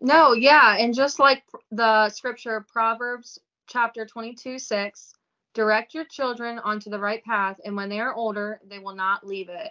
No, 0.00 0.34
yeah, 0.34 0.76
and 0.78 0.94
just 0.94 1.18
like 1.18 1.44
the 1.70 2.10
scripture 2.10 2.66
Proverbs 2.70 3.38
chapter 3.68 4.04
22 4.04 4.58
6 4.58 5.14
direct 5.54 5.94
your 5.94 6.04
children 6.04 6.58
onto 6.58 6.90
the 6.90 6.98
right 6.98 7.24
path 7.24 7.56
and 7.64 7.74
when 7.74 7.88
they 7.88 8.00
are 8.00 8.14
older 8.14 8.60
they 8.68 8.78
will 8.78 8.94
not 8.94 9.26
leave 9.26 9.48
it 9.48 9.70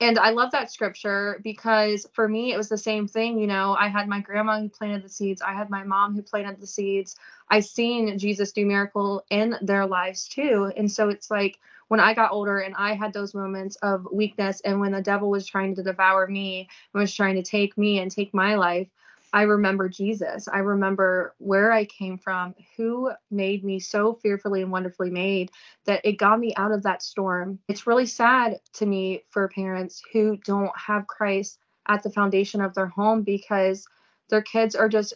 and 0.00 0.18
I 0.18 0.30
love 0.30 0.50
that 0.52 0.72
scripture 0.72 1.40
because 1.44 2.06
for 2.12 2.28
me 2.28 2.52
it 2.52 2.56
was 2.56 2.68
the 2.68 2.78
same 2.78 3.06
thing. 3.06 3.38
You 3.38 3.46
know, 3.46 3.76
I 3.78 3.88
had 3.88 4.08
my 4.08 4.20
grandma 4.20 4.60
who 4.60 4.68
planted 4.68 5.02
the 5.02 5.08
seeds. 5.08 5.40
I 5.40 5.54
had 5.54 5.70
my 5.70 5.84
mom 5.84 6.14
who 6.14 6.22
planted 6.22 6.60
the 6.60 6.66
seeds. 6.66 7.16
I 7.48 7.60
seen 7.60 8.18
Jesus 8.18 8.52
do 8.52 8.66
miracle 8.66 9.24
in 9.30 9.56
their 9.62 9.86
lives 9.86 10.28
too. 10.28 10.72
And 10.76 10.90
so 10.90 11.10
it's 11.10 11.30
like 11.30 11.58
when 11.88 12.00
I 12.00 12.12
got 12.12 12.32
older 12.32 12.58
and 12.58 12.74
I 12.76 12.94
had 12.94 13.12
those 13.12 13.34
moments 13.34 13.76
of 13.76 14.06
weakness 14.10 14.60
and 14.64 14.80
when 14.80 14.92
the 14.92 15.02
devil 15.02 15.30
was 15.30 15.46
trying 15.46 15.76
to 15.76 15.82
devour 15.82 16.26
me 16.26 16.68
and 16.92 17.00
was 17.00 17.14
trying 17.14 17.36
to 17.36 17.42
take 17.42 17.78
me 17.78 18.00
and 18.00 18.10
take 18.10 18.34
my 18.34 18.56
life, 18.56 18.88
I 19.34 19.42
remember 19.42 19.88
Jesus. 19.88 20.46
I 20.46 20.58
remember 20.58 21.34
where 21.38 21.72
I 21.72 21.86
came 21.86 22.18
from, 22.18 22.54
who 22.76 23.10
made 23.32 23.64
me 23.64 23.80
so 23.80 24.14
fearfully 24.22 24.62
and 24.62 24.70
wonderfully 24.70 25.10
made 25.10 25.50
that 25.86 26.02
it 26.04 26.18
got 26.18 26.38
me 26.38 26.54
out 26.54 26.70
of 26.70 26.84
that 26.84 27.02
storm. 27.02 27.58
It's 27.66 27.84
really 27.84 28.06
sad 28.06 28.60
to 28.74 28.86
me 28.86 29.24
for 29.30 29.48
parents 29.48 30.00
who 30.12 30.36
don't 30.44 30.70
have 30.78 31.08
Christ 31.08 31.58
at 31.88 32.04
the 32.04 32.12
foundation 32.12 32.60
of 32.60 32.74
their 32.74 32.86
home 32.86 33.22
because 33.22 33.84
their 34.30 34.40
kids 34.40 34.76
are 34.76 34.88
just 34.88 35.14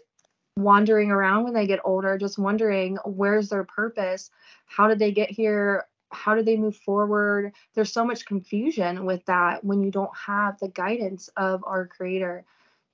wandering 0.57 1.13
around 1.13 1.45
when 1.45 1.55
they 1.55 1.69
get 1.69 1.79
older, 1.85 2.19
just 2.19 2.41
wondering 2.41 2.99
where's 3.05 3.49
their 3.51 3.63
purpose? 3.63 4.33
How 4.67 4.89
did 4.89 4.99
they 4.99 5.13
get 5.13 5.31
here? 5.31 5.85
How 6.11 6.35
do 6.35 6.43
they 6.43 6.57
move 6.57 6.75
forward? 6.75 7.53
There's 7.77 7.93
so 7.93 8.05
much 8.05 8.27
confusion 8.27 9.05
with 9.05 9.25
that 9.27 9.63
when 9.63 9.81
you 9.85 9.93
don't 9.93 10.17
have 10.17 10.59
the 10.59 10.71
guidance 10.71 11.31
of 11.37 11.63
our 11.65 11.87
creator. 11.87 12.45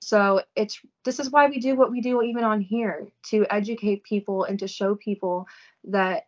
So 0.05 0.43
it's 0.55 0.79
this 1.03 1.19
is 1.19 1.31
why 1.31 1.47
we 1.47 1.57
do 1.57 1.75
what 1.75 1.89
we 1.89 1.99
do 1.99 2.21
even 2.21 2.43
on 2.43 2.61
here 2.61 3.07
to 3.31 3.43
educate 3.49 4.03
people 4.03 4.43
and 4.43 4.59
to 4.59 4.67
show 4.67 4.93
people 4.93 5.47
that 5.85 6.27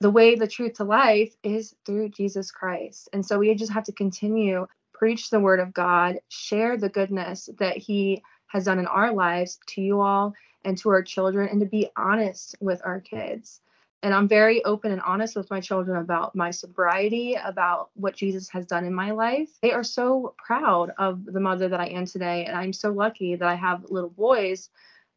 the 0.00 0.10
way 0.10 0.34
the 0.34 0.46
truth 0.46 0.74
to 0.74 0.84
life 0.84 1.34
is 1.42 1.74
through 1.86 2.10
Jesus 2.10 2.50
Christ. 2.50 3.08
And 3.14 3.24
so 3.24 3.38
we 3.38 3.54
just 3.54 3.72
have 3.72 3.84
to 3.84 3.92
continue 3.92 4.66
preach 4.92 5.30
the 5.30 5.40
word 5.40 5.60
of 5.60 5.72
God, 5.72 6.20
share 6.28 6.76
the 6.76 6.90
goodness 6.90 7.48
that 7.58 7.78
he 7.78 8.22
has 8.48 8.66
done 8.66 8.78
in 8.78 8.86
our 8.86 9.14
lives 9.14 9.58
to 9.68 9.80
you 9.80 10.02
all 10.02 10.34
and 10.66 10.76
to 10.76 10.90
our 10.90 11.02
children 11.02 11.48
and 11.48 11.60
to 11.60 11.66
be 11.66 11.88
honest 11.96 12.54
with 12.60 12.82
our 12.84 13.00
kids. 13.00 13.62
And 14.02 14.14
I'm 14.14 14.28
very 14.28 14.64
open 14.64 14.92
and 14.92 15.00
honest 15.00 15.36
with 15.36 15.50
my 15.50 15.60
children 15.60 15.96
about 15.96 16.34
my 16.36 16.50
sobriety, 16.50 17.34
about 17.34 17.90
what 17.94 18.14
Jesus 18.14 18.48
has 18.50 18.66
done 18.66 18.84
in 18.84 18.94
my 18.94 19.10
life. 19.10 19.48
They 19.62 19.72
are 19.72 19.84
so 19.84 20.34
proud 20.38 20.92
of 20.98 21.24
the 21.24 21.40
mother 21.40 21.68
that 21.68 21.80
I 21.80 21.86
am 21.86 22.06
today. 22.06 22.44
And 22.44 22.56
I'm 22.56 22.72
so 22.72 22.92
lucky 22.92 23.34
that 23.36 23.48
I 23.48 23.54
have 23.54 23.90
little 23.90 24.10
boys 24.10 24.68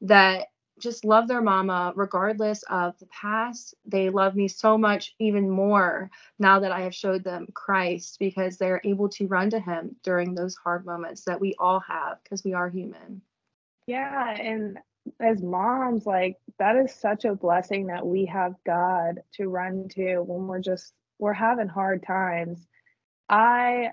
that 0.02 0.48
just 0.80 1.04
love 1.06 1.28
their 1.28 1.42
mama 1.42 1.94
regardless 1.96 2.64
of 2.70 2.98
the 3.00 3.06
past. 3.08 3.76
They 3.86 4.10
love 4.10 4.36
me 4.36 4.48
so 4.48 4.78
much, 4.78 5.14
even 5.20 5.50
more 5.50 6.10
now 6.40 6.60
that 6.60 6.72
I 6.72 6.82
have 6.82 6.96
showed 6.96 7.24
them 7.24 7.48
Christ 7.54 8.18
because 8.18 8.58
they're 8.58 8.82
able 8.84 9.10
to 9.10 9.28
run 9.28 9.50
to 9.52 9.60
Him 9.60 9.96
during 10.04 10.34
those 10.34 10.56
hard 10.56 10.86
moments 10.86 11.26
that 11.26 11.40
we 11.40 11.54
all 11.60 11.82
have 11.82 12.24
because 12.24 12.44
we 12.44 12.54
are 12.54 12.70
human. 12.70 13.22
Yeah. 13.88 14.32
And 14.32 14.80
as 15.20 15.42
moms, 15.42 16.06
like 16.06 16.38
that 16.60 16.76
is 16.76 16.94
such 16.94 17.26
a 17.26 17.36
blessing 17.36 17.88
that 17.88 18.06
we 18.06 18.26
have 18.26 18.54
God 18.66 19.22
to 19.34 19.48
run 19.48 19.88
to 19.96 20.20
when 20.20 20.48
we're 20.48 20.60
just 20.60 20.94
we're 21.20 21.34
having 21.34 21.68
hard 21.68 22.04
times. 22.06 22.68
I 23.28 23.92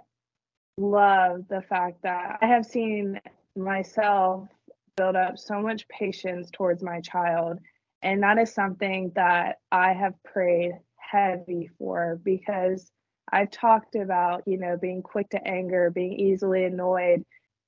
love 0.78 1.46
the 1.48 1.62
fact 1.62 2.02
that 2.02 2.38
I 2.40 2.46
have 2.46 2.66
seen 2.66 3.20
myself 3.56 4.48
build 4.96 5.16
up 5.16 5.38
so 5.38 5.60
much 5.60 5.88
patience 5.88 6.50
towards 6.52 6.82
my 6.82 7.00
child 7.00 7.58
and 8.02 8.22
that 8.22 8.38
is 8.38 8.52
something 8.52 9.10
that 9.14 9.58
I 9.72 9.92
have 9.92 10.14
prayed 10.22 10.72
heavy 10.96 11.70
for 11.78 12.20
because 12.22 12.90
I've 13.32 13.50
talked 13.50 13.96
about, 13.96 14.44
you 14.46 14.58
know, 14.58 14.76
being 14.76 15.02
quick 15.02 15.30
to 15.30 15.44
anger, 15.44 15.90
being 15.90 16.12
easily 16.12 16.64
annoyed 16.64 17.24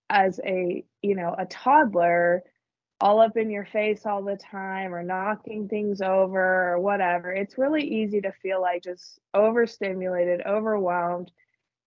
as 0.09 0.39
a, 0.45 0.85
you 1.03 1.15
know, 1.17 1.35
a 1.37 1.47
toddler 1.47 2.43
all 3.01 3.21
up 3.21 3.37
in 3.37 3.51
your 3.51 3.65
face 3.67 4.05
all 4.07 4.23
the 4.23 4.37
time 4.37 4.95
or 4.95 5.03
knocking 5.03 5.69
things 5.69 6.01
over 6.01 6.73
or 6.73 6.81
whatever, 6.81 7.33
it's 7.33 7.59
really 7.59 7.83
easy 7.83 8.21
to 8.21 8.33
feel 8.43 8.61
like 8.61 8.83
just 8.83 9.21
overstimulated, 9.35 10.43
overwhelmed, 10.45 11.31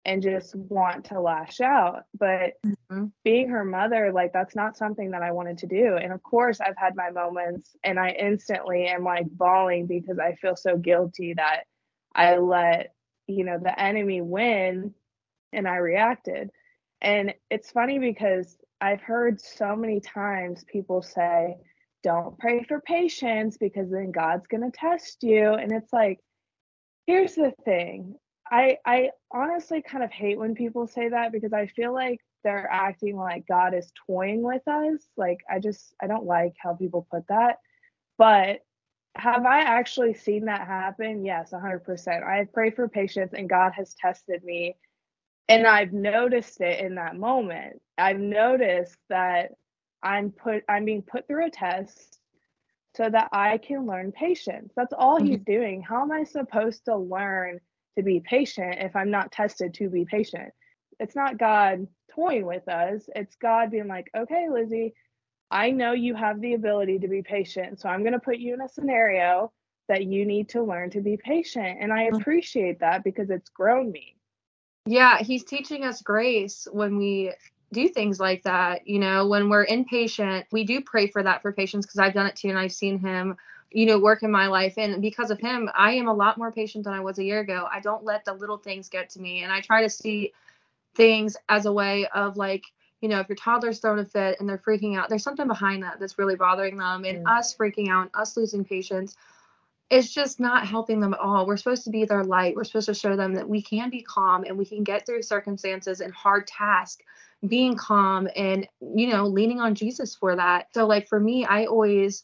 and 0.07 0.21
just 0.21 0.55
want 0.55 1.05
to 1.05 1.19
lash 1.19 1.59
out. 1.61 2.03
But 2.17 2.53
mm-hmm. 2.65 3.05
being 3.23 3.49
her 3.49 3.63
mother, 3.63 4.11
like 4.11 4.33
that's 4.33 4.55
not 4.55 4.77
something 4.77 5.11
that 5.11 5.21
I 5.21 5.31
wanted 5.31 5.59
to 5.59 5.67
do. 5.67 5.95
And 5.95 6.11
of 6.11 6.23
course, 6.23 6.59
I've 6.59 6.77
had 6.77 6.95
my 6.95 7.09
moments 7.11 7.75
and 7.83 7.99
I 7.99 8.09
instantly 8.09 8.87
am 8.87 9.03
like 9.03 9.27
bawling 9.29 9.85
because 9.85 10.19
I 10.19 10.35
feel 10.35 10.55
so 10.55 10.77
guilty 10.77 11.33
that 11.35 11.63
I 12.15 12.37
let, 12.37 12.93
you 13.27 13.43
know, 13.43 13.59
the 13.61 13.77
enemy 13.79 14.21
win 14.21 14.93
and 15.53 15.67
I 15.67 15.75
reacted. 15.77 16.51
And 17.01 17.33
it's 17.49 17.71
funny 17.71 17.99
because 17.99 18.57
I've 18.79 19.01
heard 19.01 19.41
so 19.41 19.75
many 19.75 19.99
times 19.99 20.63
people 20.65 21.01
say, 21.01 21.57
don't 22.03 22.37
pray 22.37 22.63
for 22.63 22.79
patience 22.81 23.57
because 23.57 23.89
then 23.89 24.11
God's 24.11 24.47
going 24.47 24.69
to 24.69 24.77
test 24.77 25.23
you. 25.23 25.53
And 25.53 25.71
it's 25.71 25.91
like, 25.91 26.19
here's 27.05 27.35
the 27.35 27.53
thing. 27.65 28.15
I 28.49 28.77
I 28.85 29.11
honestly 29.31 29.81
kind 29.81 30.03
of 30.03 30.11
hate 30.11 30.37
when 30.39 30.55
people 30.55 30.87
say 30.87 31.09
that 31.09 31.31
because 31.31 31.53
I 31.53 31.67
feel 31.67 31.93
like 31.93 32.19
they're 32.43 32.69
acting 32.71 33.17
like 33.17 33.45
God 33.47 33.73
is 33.73 33.91
toying 34.05 34.41
with 34.41 34.65
us. 34.67 35.05
Like 35.17 35.39
I 35.49 35.59
just 35.59 35.93
I 36.01 36.07
don't 36.07 36.25
like 36.25 36.53
how 36.57 36.73
people 36.73 37.07
put 37.11 37.27
that. 37.27 37.57
But 38.17 38.59
have 39.15 39.45
I 39.45 39.61
actually 39.61 40.13
seen 40.13 40.45
that 40.45 40.67
happen? 40.67 41.25
Yes, 41.25 41.51
100%. 41.51 42.23
I 42.23 42.37
have 42.37 42.53
prayed 42.53 42.75
for 42.75 42.87
patience 42.87 43.33
and 43.33 43.49
God 43.49 43.73
has 43.75 43.95
tested 43.99 44.43
me 44.43 44.75
and 45.49 45.65
I've 45.65 45.93
noticed 45.93 46.61
it 46.61 46.79
in 46.79 46.95
that 46.95 47.15
moment. 47.15 47.81
I've 47.97 48.19
noticed 48.19 48.97
that 49.09 49.51
I'm 50.03 50.31
put 50.31 50.63
I'm 50.69 50.85
being 50.85 51.01
put 51.01 51.27
through 51.27 51.47
a 51.47 51.49
test 51.49 52.19
so 52.95 53.09
that 53.09 53.29
I 53.31 53.57
can 53.57 53.85
learn 53.85 54.11
patience. 54.11 54.73
That's 54.75 54.93
all 54.93 55.17
mm-hmm. 55.17 55.27
he's 55.27 55.39
doing. 55.41 55.81
How 55.81 56.01
am 56.01 56.11
I 56.11 56.23
supposed 56.23 56.85
to 56.85 56.95
learn 56.95 57.59
to 57.95 58.03
be 58.03 58.19
patient 58.19 58.77
if 58.79 58.95
I'm 58.95 59.11
not 59.11 59.31
tested 59.31 59.73
to 59.75 59.89
be 59.89 60.05
patient? 60.05 60.49
It's 60.99 61.15
not 61.15 61.37
God 61.37 61.87
toying 62.11 62.45
with 62.45 62.67
us. 62.67 63.07
It's 63.15 63.35
God 63.35 63.71
being 63.71 63.87
like, 63.87 64.09
"Okay, 64.15 64.47
Lizzie, 64.49 64.93
I 65.49 65.71
know 65.71 65.93
you 65.93 66.15
have 66.15 66.41
the 66.41 66.55
ability 66.55 66.99
to 66.99 67.07
be 67.07 67.21
patient. 67.21 67.79
So 67.79 67.89
I'm 67.89 68.01
going 68.01 68.13
to 68.13 68.19
put 68.19 68.37
you 68.37 68.53
in 68.53 68.61
a 68.61 68.69
scenario 68.69 69.51
that 69.87 70.03
you 70.03 70.25
need 70.25 70.49
to 70.49 70.63
learn 70.63 70.89
to 70.91 71.01
be 71.01 71.17
patient." 71.17 71.77
And 71.79 71.93
I 71.93 72.07
mm-hmm. 72.07 72.17
appreciate 72.17 72.79
that 72.79 73.03
because 73.03 73.29
it's 73.29 73.49
grown 73.49 73.91
me. 73.91 74.16
Yeah, 74.87 75.19
he's 75.21 75.43
teaching 75.43 75.83
us 75.83 76.01
grace 76.01 76.67
when 76.71 76.97
we 76.97 77.33
do 77.73 77.89
things 77.89 78.19
like 78.19 78.43
that. 78.43 78.87
You 78.87 78.99
know, 78.99 79.27
when 79.27 79.49
we're 79.49 79.65
impatient, 79.65 80.45
we 80.51 80.63
do 80.63 80.81
pray 80.81 81.07
for 81.07 81.21
that 81.23 81.41
for 81.41 81.51
patience 81.51 81.85
because 81.85 81.99
I've 81.99 82.13
done 82.13 82.27
it 82.27 82.35
too 82.35 82.49
and 82.49 82.57
I've 82.57 82.71
seen 82.71 82.97
him, 82.97 83.35
you 83.71 83.85
know, 83.85 83.99
work 83.99 84.23
in 84.23 84.31
my 84.31 84.47
life. 84.47 84.75
And 84.77 85.01
because 85.01 85.29
of 85.29 85.39
him, 85.39 85.69
I 85.75 85.93
am 85.93 86.07
a 86.07 86.13
lot 86.13 86.37
more 86.37 86.51
patient 86.51 86.85
than 86.85 86.93
I 86.93 87.01
was 87.01 87.19
a 87.19 87.23
year 87.23 87.41
ago. 87.41 87.67
I 87.71 87.81
don't 87.81 88.05
let 88.05 88.23
the 88.23 88.33
little 88.33 88.57
things 88.57 88.87
get 88.87 89.09
to 89.11 89.21
me. 89.21 89.43
And 89.43 89.51
I 89.51 89.59
try 89.59 89.81
to 89.81 89.89
see 89.89 90.31
things 90.95 91.35
as 91.49 91.65
a 91.65 91.71
way 91.71 92.07
of 92.07 92.37
like, 92.37 92.63
you 93.01 93.09
know, 93.09 93.19
if 93.19 93.27
your 93.27 93.35
toddler's 93.35 93.79
throwing 93.79 93.99
a 93.99 94.05
fit 94.05 94.39
and 94.39 94.47
they're 94.47 94.57
freaking 94.57 94.97
out, 94.97 95.09
there's 95.09 95.23
something 95.23 95.47
behind 95.47 95.83
that 95.83 95.99
that's 95.99 96.17
really 96.17 96.35
bothering 96.35 96.77
them. 96.77 97.03
And 97.03 97.25
mm. 97.25 97.37
us 97.37 97.53
freaking 97.53 97.89
out, 97.89 98.09
us 98.13 98.37
losing 98.37 98.63
patience 98.63 99.17
it's 99.89 100.13
just 100.13 100.39
not 100.39 100.67
helping 100.67 100.99
them 100.99 101.13
at 101.13 101.19
all. 101.19 101.45
We're 101.45 101.57
supposed 101.57 101.85
to 101.85 101.89
be 101.89 102.03
their 102.05 102.23
light. 102.23 102.55
We're 102.55 102.65
supposed 102.65 102.87
to 102.87 102.93
show 102.93 103.15
them 103.15 103.33
that 103.35 103.47
we 103.47 103.61
can 103.61 103.89
be 103.89 104.01
calm 104.01 104.43
and 104.43 104.57
we 104.57 104.65
can 104.65 104.83
get 104.83 105.05
through 105.05 105.21
circumstances 105.21 106.01
and 106.01 106.13
hard 106.13 106.47
tasks 106.47 107.03
being 107.47 107.75
calm 107.75 108.27
and 108.35 108.67
you 108.81 109.07
know 109.07 109.27
leaning 109.27 109.59
on 109.59 109.75
Jesus 109.75 110.15
for 110.15 110.35
that. 110.35 110.67
So 110.73 110.87
like 110.87 111.07
for 111.07 111.19
me, 111.19 111.45
I 111.45 111.65
always 111.65 112.23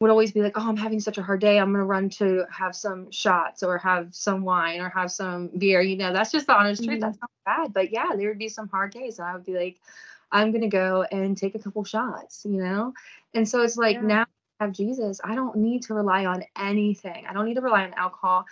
would 0.00 0.10
always 0.10 0.32
be 0.32 0.42
like, 0.42 0.52
"Oh, 0.56 0.68
I'm 0.68 0.76
having 0.76 1.00
such 1.00 1.18
a 1.18 1.22
hard 1.22 1.40
day. 1.40 1.58
I'm 1.58 1.72
going 1.72 1.80
to 1.80 1.84
run 1.84 2.08
to 2.10 2.44
have 2.50 2.74
some 2.74 3.10
shots 3.10 3.62
or 3.62 3.78
have 3.78 4.14
some 4.14 4.42
wine 4.44 4.80
or 4.80 4.88
have 4.88 5.10
some 5.10 5.48
beer." 5.58 5.82
You 5.82 5.96
know, 5.96 6.12
that's 6.12 6.32
just 6.32 6.46
the 6.46 6.54
honest 6.54 6.82
mm-hmm. 6.82 6.92
truth. 6.92 7.00
That's 7.00 7.18
not 7.20 7.30
bad, 7.44 7.72
but 7.72 7.92
yeah, 7.92 8.10
there 8.16 8.28
would 8.28 8.38
be 8.38 8.48
some 8.48 8.68
hard 8.68 8.92
days 8.92 9.18
and 9.18 9.28
I 9.28 9.34
would 9.34 9.44
be 9.44 9.56
like, 9.56 9.76
"I'm 10.32 10.52
going 10.52 10.62
to 10.62 10.68
go 10.68 11.02
and 11.02 11.36
take 11.36 11.54
a 11.54 11.58
couple 11.58 11.84
shots," 11.84 12.44
you 12.44 12.62
know? 12.62 12.94
And 13.34 13.48
so 13.48 13.62
it's 13.62 13.76
like 13.76 13.96
yeah. 13.96 14.02
now 14.02 14.26
have 14.60 14.72
Jesus, 14.72 15.20
I 15.24 15.34
don't 15.34 15.56
need 15.56 15.82
to 15.84 15.94
rely 15.94 16.26
on 16.26 16.44
anything. 16.58 17.24
I 17.28 17.32
don't 17.32 17.46
need 17.46 17.54
to 17.54 17.60
rely 17.60 17.84
on 17.84 17.94
alcohol. 17.94 18.44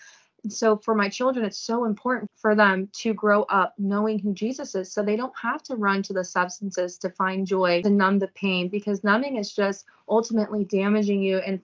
So 0.49 0.76
for 0.76 0.94
my 0.94 1.09
children, 1.09 1.44
it's 1.44 1.59
so 1.59 1.85
important 1.85 2.28
for 2.35 2.56
them 2.56 2.88
to 2.94 3.14
grow 3.14 3.44
up 3.44 3.75
knowing 3.78 4.18
who 4.18 4.35
Jesus 4.35 4.75
is 4.75 4.92
so 4.92 5.02
they 5.02 5.14
don't 5.14 5.32
have 5.40 5.62
to 5.64 5.76
run 5.76 6.02
to 6.02 6.12
the 6.12 6.25
substances 6.25 6.99
to 6.99 7.11
find 7.11 7.47
joy, 7.47 7.82
to 7.82 7.90
numb 7.90 8.18
the 8.18 8.28
pain, 8.28 8.68
because 8.68 9.04
numbing 9.04 9.37
is 9.37 9.52
just 9.52 9.85
ultimately 10.09 10.64
damaging 10.64 11.23
you 11.23 11.38
and 11.38 11.61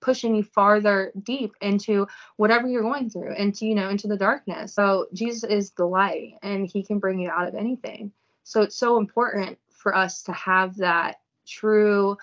pushing 0.00 0.34
you 0.34 0.42
farther 0.42 1.12
deep 1.22 1.52
into 1.60 2.06
whatever 2.36 2.66
you're 2.66 2.82
going 2.82 3.08
through, 3.08 3.34
into, 3.34 3.64
you 3.64 3.76
know, 3.76 3.88
into 3.88 4.08
the 4.08 4.16
darkness. 4.16 4.74
So 4.74 5.06
Jesus 5.12 5.44
is 5.44 5.70
the 5.70 5.86
light 5.86 6.34
and 6.42 6.66
he 6.66 6.82
can 6.82 6.98
bring 6.98 7.20
you 7.20 7.30
out 7.30 7.46
of 7.46 7.54
anything. 7.54 8.12
So 8.42 8.62
it's 8.62 8.76
so 8.76 8.98
important 8.98 9.58
for 9.70 9.94
us 9.94 10.22
to 10.24 10.32
have 10.32 10.76
that 10.78 11.20
true 11.46 12.16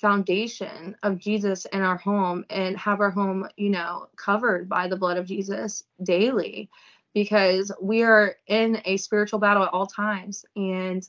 foundation 0.00 0.96
of 1.02 1.18
Jesus 1.18 1.66
in 1.66 1.82
our 1.82 1.96
home 1.96 2.44
and 2.48 2.76
have 2.78 3.00
our 3.00 3.10
home, 3.10 3.48
you 3.56 3.70
know, 3.70 4.08
covered 4.16 4.68
by 4.68 4.88
the 4.88 4.96
blood 4.96 5.18
of 5.18 5.26
Jesus 5.26 5.84
daily 6.02 6.70
because 7.14 7.70
we 7.80 8.02
are 8.02 8.36
in 8.46 8.80
a 8.84 8.96
spiritual 8.96 9.38
battle 9.38 9.64
at 9.64 9.72
all 9.72 9.86
times 9.86 10.44
and 10.56 11.06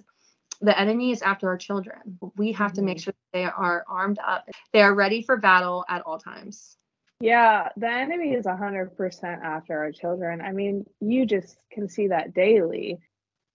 the 0.62 0.78
enemy 0.80 1.12
is 1.12 1.22
after 1.22 1.48
our 1.48 1.58
children. 1.58 2.20
We 2.36 2.52
have 2.52 2.74
to 2.74 2.82
make 2.82 2.98
mm-hmm. 2.98 3.04
sure 3.04 3.14
they 3.34 3.46
are 3.46 3.84
armed 3.88 4.20
up. 4.26 4.48
They 4.74 4.82
are 4.82 4.94
ready 4.94 5.22
for 5.22 5.38
battle 5.38 5.86
at 5.90 6.02
all 6.04 6.20
times. 6.20 6.78
Yeah, 7.20 7.70
the 7.78 7.90
enemy 7.90 8.34
is 8.34 8.46
100% 8.46 9.24
after 9.24 9.78
our 9.78 9.92
children. 9.92 10.42
I 10.42 10.52
mean, 10.52 10.86
you 11.00 11.26
just 11.26 11.58
can 11.72 11.88
see 11.88 12.08
that 12.08 12.34
daily. 12.34 13.00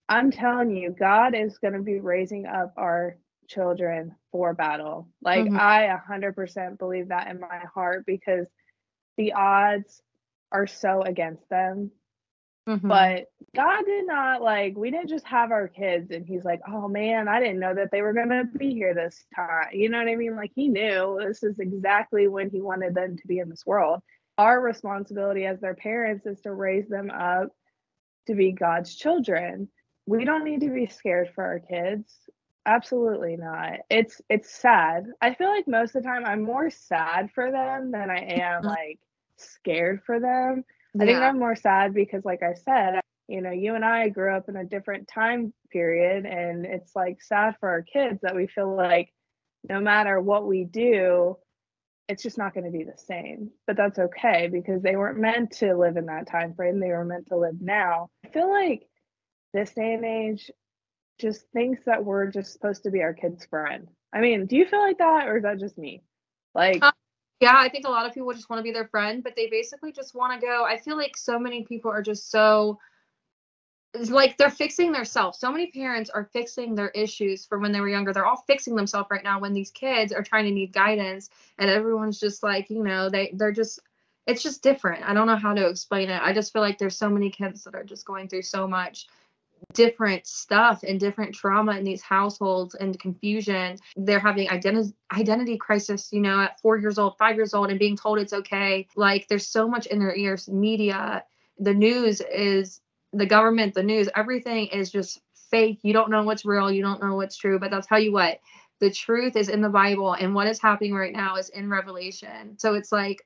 I'm 0.09 0.31
telling 0.31 0.75
you, 0.75 0.95
God 0.97 1.35
is 1.35 1.57
going 1.57 1.73
to 1.73 1.81
be 1.81 1.99
raising 1.99 2.45
up 2.45 2.73
our 2.77 3.17
children 3.47 4.15
for 4.37 4.53
battle. 4.53 5.09
Like, 5.19 5.45
Mhm. 5.45 5.57
I 5.59 5.87
100% 5.87 6.77
believe 6.77 7.07
that 7.07 7.27
in 7.27 7.39
my 7.39 7.57
heart 7.73 8.05
because 8.05 8.47
the 9.17 9.33
odds 9.33 10.03
are 10.51 10.67
so 10.67 11.01
against 11.01 11.49
them. 11.49 11.91
Mhm. 12.67 12.87
But 12.87 13.31
God 13.55 13.83
did 13.85 14.05
not 14.05 14.43
like 14.43 14.77
we 14.77 14.91
didn't 14.91 15.07
just 15.07 15.25
have 15.25 15.51
our 15.51 15.67
kids 15.67 16.11
and 16.11 16.23
he's 16.23 16.45
like, 16.45 16.61
"Oh 16.67 16.87
man, 16.87 17.27
I 17.27 17.39
didn't 17.39 17.59
know 17.59 17.73
that 17.73 17.89
they 17.91 18.03
were 18.03 18.13
going 18.13 18.29
to 18.29 18.43
be 18.43 18.73
here 18.75 18.93
this 18.93 19.25
time." 19.35 19.69
You 19.71 19.89
know 19.89 19.97
what 19.97 20.07
I 20.07 20.15
mean? 20.15 20.35
Like 20.35 20.51
he 20.53 20.67
knew 20.67 21.17
this 21.19 21.41
is 21.41 21.57
exactly 21.59 22.27
when 22.27 22.51
he 22.51 22.61
wanted 22.61 22.93
them 22.93 23.17
to 23.17 23.27
be 23.27 23.39
in 23.39 23.49
this 23.49 23.65
world. 23.65 24.03
Our 24.37 24.61
responsibility 24.61 25.47
as 25.47 25.59
their 25.61 25.73
parents 25.75 26.27
is 26.27 26.41
to 26.41 26.53
raise 26.53 26.87
them 26.89 27.09
up 27.09 27.49
to 28.27 28.35
be 28.35 28.51
God's 28.51 28.95
children. 28.95 29.71
We 30.05 30.25
don't 30.25 30.43
need 30.43 30.61
to 30.61 30.69
be 30.69 30.85
scared 30.87 31.31
for 31.33 31.43
our 31.43 31.59
kids. 31.59 32.29
Absolutely 32.67 33.37
not. 33.37 33.79
It's 33.89 34.21
it's 34.29 34.51
sad. 34.51 35.05
I 35.21 35.33
feel 35.35 35.49
like 35.49 35.67
most 35.67 35.95
of 35.95 36.03
the 36.03 36.09
time 36.09 36.25
I'm 36.25 36.43
more 36.43 36.69
sad 36.69 37.31
for 37.33 37.51
them 37.51 37.91
than 37.91 38.11
I 38.11 38.19
am 38.19 38.63
Mhm. 38.63 38.67
like 38.67 38.99
scared 39.37 40.03
for 40.05 40.19
them. 40.19 40.65
I 40.99 41.05
think 41.05 41.23
I'm 41.23 41.39
more 41.39 41.55
sad 41.55 41.93
because, 41.95 42.25
like 42.25 42.43
I 42.43 42.55
said, 42.55 43.01
you 43.29 43.41
know, 43.41 43.51
you 43.51 43.75
and 43.75 43.85
I 43.85 44.09
grew 44.09 44.35
up 44.35 44.49
in 44.49 44.57
a 44.57 44.65
different 44.65 45.07
time 45.07 45.53
period, 45.71 46.25
and 46.25 46.65
it's 46.65 46.95
like 46.95 47.21
sad 47.21 47.55
for 47.59 47.69
our 47.69 47.83
kids 47.83 48.21
that 48.23 48.35
we 48.35 48.47
feel 48.47 48.75
like 48.75 49.13
no 49.69 49.79
matter 49.81 50.19
what 50.21 50.47
we 50.47 50.65
do, 50.65 51.37
it's 52.09 52.23
just 52.23 52.37
not 52.37 52.53
going 52.53 52.65
to 52.65 52.77
be 52.77 52.83
the 52.85 52.97
same. 52.97 53.51
But 53.67 53.77
that's 53.77 53.99
okay 53.99 54.49
because 54.51 54.81
they 54.83 54.95
weren't 54.97 55.19
meant 55.19 55.51
to 55.59 55.75
live 55.75 55.97
in 55.97 56.07
that 56.07 56.27
time 56.27 56.55
frame. 56.55 56.79
They 56.79 56.89
were 56.91 57.05
meant 57.05 57.27
to 57.27 57.37
live 57.37 57.61
now. 57.61 58.09
I 58.25 58.29
feel 58.29 58.51
like 58.51 58.87
this 59.53 59.73
day 59.73 59.93
and 59.93 60.05
age 60.05 60.51
just 61.19 61.47
thinks 61.51 61.83
that 61.85 62.03
we're 62.03 62.27
just 62.27 62.53
supposed 62.53 62.83
to 62.83 62.91
be 62.91 63.01
our 63.01 63.13
kid's 63.13 63.45
friend. 63.45 63.87
I 64.13 64.21
mean, 64.21 64.45
do 64.45 64.55
you 64.55 64.67
feel 64.67 64.79
like 64.79 64.99
that, 64.99 65.27
or 65.27 65.37
is 65.37 65.43
that 65.43 65.59
just 65.59 65.77
me? 65.77 66.03
Like, 66.55 66.79
Uh, 66.81 66.91
Yeah, 67.39 67.55
I 67.55 67.69
think 67.69 67.85
a 67.85 67.91
lot 67.91 68.05
of 68.05 68.13
people 68.13 68.33
just 68.33 68.49
want 68.49 68.59
to 68.59 68.63
be 68.63 68.71
their 68.71 68.87
friend, 68.87 69.23
but 69.23 69.35
they 69.35 69.47
basically 69.47 69.91
just 69.91 70.15
want 70.15 70.39
to 70.39 70.45
go. 70.45 70.65
I 70.65 70.77
feel 70.77 70.97
like 70.97 71.15
so 71.15 71.37
many 71.37 71.63
people 71.63 71.91
are 71.91 72.01
just 72.01 72.31
so 72.31 72.79
it's 73.93 74.09
like 74.11 74.37
they're 74.37 74.49
fixing 74.49 74.91
themselves. 74.91 75.39
So 75.39 75.51
many 75.51 75.71
parents 75.71 76.09
are 76.09 76.29
fixing 76.33 76.75
their 76.75 76.89
issues 76.89 77.45
from 77.45 77.61
when 77.61 77.71
they 77.71 77.81
were 77.81 77.89
younger. 77.89 78.13
They're 78.13 78.25
all 78.25 78.43
fixing 78.47 78.75
themselves 78.75 79.07
right 79.09 79.23
now 79.23 79.39
when 79.39 79.53
these 79.53 79.71
kids 79.71 80.13
are 80.13 80.23
trying 80.23 80.45
to 80.45 80.51
need 80.51 80.73
guidance 80.73 81.29
and 81.57 81.69
everyone's 81.69 82.19
just 82.19 82.43
like, 82.43 82.69
you 82.69 82.83
know, 82.83 83.09
they 83.09 83.31
they're 83.33 83.51
just 83.51 83.79
it's 84.25 84.43
just 84.43 84.61
different. 84.61 85.07
I 85.07 85.13
don't 85.13 85.27
know 85.27 85.37
how 85.37 85.53
to 85.53 85.67
explain 85.67 86.09
it. 86.09 86.21
I 86.21 86.33
just 86.33 86.51
feel 86.51 86.61
like 86.61 86.77
there's 86.77 86.97
so 86.97 87.09
many 87.09 87.29
kids 87.29 87.63
that 87.63 87.75
are 87.75 87.83
just 87.83 88.05
going 88.05 88.27
through 88.27 88.41
so 88.43 88.67
much 88.67 89.07
different 89.73 90.25
stuff 90.25 90.83
and 90.83 90.99
different 90.99 91.35
trauma 91.35 91.77
in 91.77 91.83
these 91.83 92.01
households 92.01 92.75
and 92.75 92.99
confusion. 92.99 93.77
They're 93.95 94.19
having 94.19 94.49
identity 94.49 94.93
identity 95.11 95.57
crisis, 95.57 96.09
you 96.11 96.21
know, 96.21 96.41
at 96.41 96.59
four 96.61 96.77
years 96.77 96.97
old, 96.97 97.17
five 97.17 97.35
years 97.35 97.53
old, 97.53 97.69
and 97.69 97.79
being 97.79 97.97
told 97.97 98.19
it's 98.19 98.33
okay. 98.33 98.87
Like 98.95 99.27
there's 99.27 99.47
so 99.47 99.67
much 99.67 99.85
in 99.87 99.99
their 99.99 100.15
ears. 100.15 100.47
Media, 100.47 101.23
the 101.59 101.73
news 101.73 102.21
is 102.21 102.81
the 103.13 103.25
government, 103.25 103.73
the 103.73 103.83
news, 103.83 104.09
everything 104.15 104.67
is 104.67 104.91
just 104.91 105.21
fake. 105.49 105.79
You 105.83 105.93
don't 105.93 106.11
know 106.11 106.23
what's 106.23 106.45
real, 106.45 106.71
you 106.71 106.81
don't 106.81 107.01
know 107.01 107.15
what's 107.15 107.37
true. 107.37 107.59
But 107.59 107.73
I'll 107.73 107.81
tell 107.81 107.99
you 107.99 108.11
what, 108.11 108.39
the 108.79 108.91
truth 108.91 109.35
is 109.35 109.49
in 109.49 109.61
the 109.61 109.69
Bible, 109.69 110.13
and 110.13 110.35
what 110.35 110.47
is 110.47 110.61
happening 110.61 110.93
right 110.93 111.13
now 111.13 111.35
is 111.37 111.49
in 111.49 111.69
Revelation. 111.69 112.57
So 112.59 112.75
it's 112.75 112.91
like 112.91 113.23